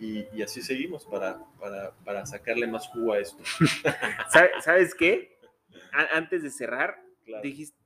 Y, 0.00 0.42
así 0.42 0.62
seguimos 0.62 1.04
para, 1.04 1.40
para, 1.58 1.92
para, 2.04 2.24
sacarle 2.24 2.66
más 2.68 2.86
jugo 2.88 3.12
a 3.12 3.18
esto. 3.18 3.42
¿Sabes 4.62 4.94
qué? 4.94 5.36
antes 6.12 6.42
de 6.42 6.50
cerrar, 6.50 7.02
dijiste, 7.42 7.76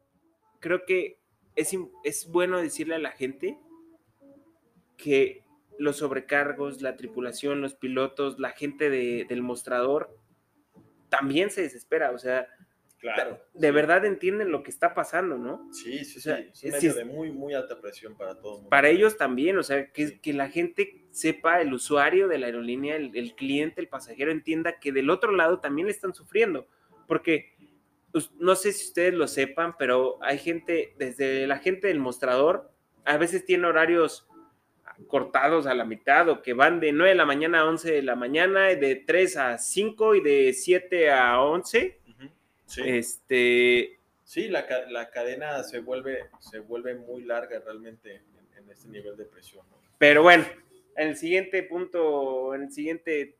creo 0.60 0.84
que 0.84 1.18
es, 1.56 1.74
es 2.04 2.28
bueno 2.28 2.58
decirle 2.58 2.94
a 2.94 2.98
la 2.98 3.12
gente 3.12 3.58
que 4.96 5.41
los 5.82 5.96
sobrecargos, 5.98 6.80
la 6.82 6.96
tripulación, 6.96 7.60
los 7.60 7.74
pilotos, 7.74 8.38
la 8.38 8.50
gente 8.50 8.88
del 8.90 9.42
mostrador, 9.42 10.16
también 11.08 11.50
se 11.50 11.62
desespera. 11.62 12.10
O 12.12 12.18
sea, 12.18 12.46
Claro. 12.98 13.40
de 13.52 13.68
sí. 13.68 13.74
verdad 13.74 14.04
entienden 14.04 14.52
lo 14.52 14.62
que 14.62 14.70
está 14.70 14.94
pasando, 14.94 15.36
¿no? 15.36 15.68
Sí, 15.72 16.04
sí, 16.04 16.18
o 16.18 16.22
sea, 16.22 16.36
sí. 16.52 16.68
Es 16.68 16.74
un 16.74 16.78
medio 16.78 16.90
es- 16.90 16.96
de 16.96 17.04
muy, 17.04 17.32
muy 17.32 17.52
alta 17.52 17.80
presión 17.80 18.16
para 18.16 18.38
todo 18.38 18.52
el 18.52 18.56
mundo. 18.58 18.70
Para 18.70 18.88
ellos 18.90 19.16
también, 19.16 19.58
o 19.58 19.62
sea, 19.64 19.90
que, 19.90 20.06
Sí. 20.08 20.18
que 20.20 20.32
la 20.32 20.48
gente 20.48 21.04
sepa, 21.10 21.60
el 21.60 21.72
usuario 21.74 22.28
de 22.28 22.38
la 22.38 22.46
aerolínea, 22.46 22.94
el, 22.94 23.10
el 23.16 23.34
cliente, 23.34 23.80
el 23.80 23.88
pasajero, 23.88 24.30
entienda 24.30 24.78
que 24.78 24.92
del 24.92 25.10
otro 25.10 25.32
lado 25.32 25.58
también 25.58 25.86
le 25.86 25.92
están 25.92 26.14
sufriendo. 26.14 26.68
Porque 27.08 27.52
pues, 28.12 28.30
no 28.38 28.54
sé 28.56 28.72
si 28.72 28.86
ustedes 28.88 29.14
lo 29.14 29.26
sepan, 29.26 29.74
pero 29.78 30.18
hay 30.22 30.36
gente, 30.38 30.94
desde 30.98 31.46
la 31.46 31.58
gente 31.58 31.88
del 31.88 31.98
mostrador, 31.98 32.70
a 33.06 33.16
veces 33.16 33.44
tiene 33.46 33.66
horarios 33.66 34.28
cortados 35.06 35.66
a 35.66 35.74
la 35.74 35.84
mitad 35.84 36.28
o 36.28 36.42
que 36.42 36.52
van 36.52 36.80
de 36.80 36.92
9 36.92 37.10
de 37.10 37.16
la 37.16 37.26
mañana 37.26 37.60
a 37.60 37.66
11 37.66 37.92
de 37.92 38.02
la 38.02 38.16
mañana, 38.16 38.68
de 38.68 38.96
3 38.96 39.36
a 39.36 39.58
5 39.58 40.14
y 40.14 40.20
de 40.22 40.52
7 40.52 41.10
a 41.10 41.40
11. 41.40 42.00
Ujú. 42.08 42.28
Sí. 42.66 42.82
Este, 42.84 43.98
Sí, 44.32 44.48
la, 44.48 44.66
la 44.88 45.10
cadena 45.10 45.62
se 45.62 45.80
vuelve, 45.80 46.30
se 46.38 46.60
vuelve 46.60 46.94
muy 46.94 47.22
larga 47.22 47.60
realmente 47.60 48.14
en, 48.14 48.62
en 48.64 48.70
este 48.70 48.88
nivel 48.88 49.14
de 49.14 49.26
presión. 49.26 49.62
¿no? 49.70 49.76
Pero 49.98 50.22
bueno, 50.22 50.46
en 50.96 51.08
el 51.08 51.16
siguiente 51.16 51.62
punto, 51.64 52.54
en 52.54 52.62
el 52.62 52.72
siguiente 52.72 53.36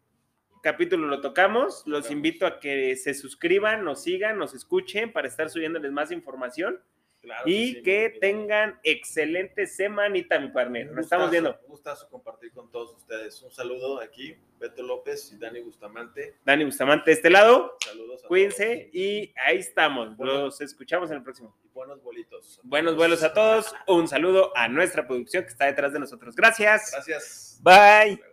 capítulo 0.62 1.06
lo 1.06 1.22
tocamos. 1.22 1.82
Los 1.86 2.10
invito 2.10 2.46
a 2.46 2.60
que 2.60 2.94
se 2.96 3.14
suscriban, 3.14 3.84
nos 3.84 4.02
sigan, 4.02 4.36
nos 4.36 4.52
escuchen 4.52 5.12
para 5.14 5.28
estar 5.28 5.48
subiéndoles 5.48 5.92
más 5.92 6.10
información 6.10 6.78
Claro 7.22 7.48
y 7.48 7.74
sí, 7.74 7.82
que 7.82 8.18
tengan 8.20 8.80
excelente 8.82 9.68
semanita, 9.68 10.40
mi 10.40 10.48
partner. 10.48 10.90
Nos 10.90 11.04
estamos 11.04 11.30
viendo. 11.30 11.56
Un 11.62 11.68
gustazo 11.68 12.08
compartir 12.10 12.52
con 12.52 12.68
todos 12.70 12.96
ustedes. 12.96 13.40
Un 13.42 13.52
saludo 13.52 14.00
aquí, 14.00 14.36
Beto 14.58 14.82
López 14.82 15.32
y 15.32 15.38
Dani 15.38 15.60
Bustamante. 15.60 16.36
Dani 16.44 16.64
Bustamante 16.64 17.10
de 17.10 17.14
este 17.14 17.30
lado. 17.30 17.76
Saludos 17.84 18.24
a 18.24 18.26
Cuídense 18.28 18.76
todos. 18.76 18.94
y 18.94 19.32
ahí 19.36 19.58
estamos. 19.58 20.16
Bueno. 20.16 20.32
Los 20.32 20.60
escuchamos 20.60 21.10
en 21.10 21.18
el 21.18 21.22
próximo. 21.22 21.56
Y 21.64 21.68
buenos 21.68 22.02
bolitos. 22.02 22.60
Buenos 22.64 22.96
vuelos 22.96 23.22
a 23.22 23.32
todos. 23.32 23.72
Un 23.86 24.08
saludo 24.08 24.52
a 24.56 24.66
nuestra 24.66 25.06
producción 25.06 25.44
que 25.44 25.50
está 25.50 25.66
detrás 25.66 25.92
de 25.92 26.00
nosotros. 26.00 26.34
Gracias. 26.34 26.90
Gracias. 26.90 27.60
Bye. 27.62 28.31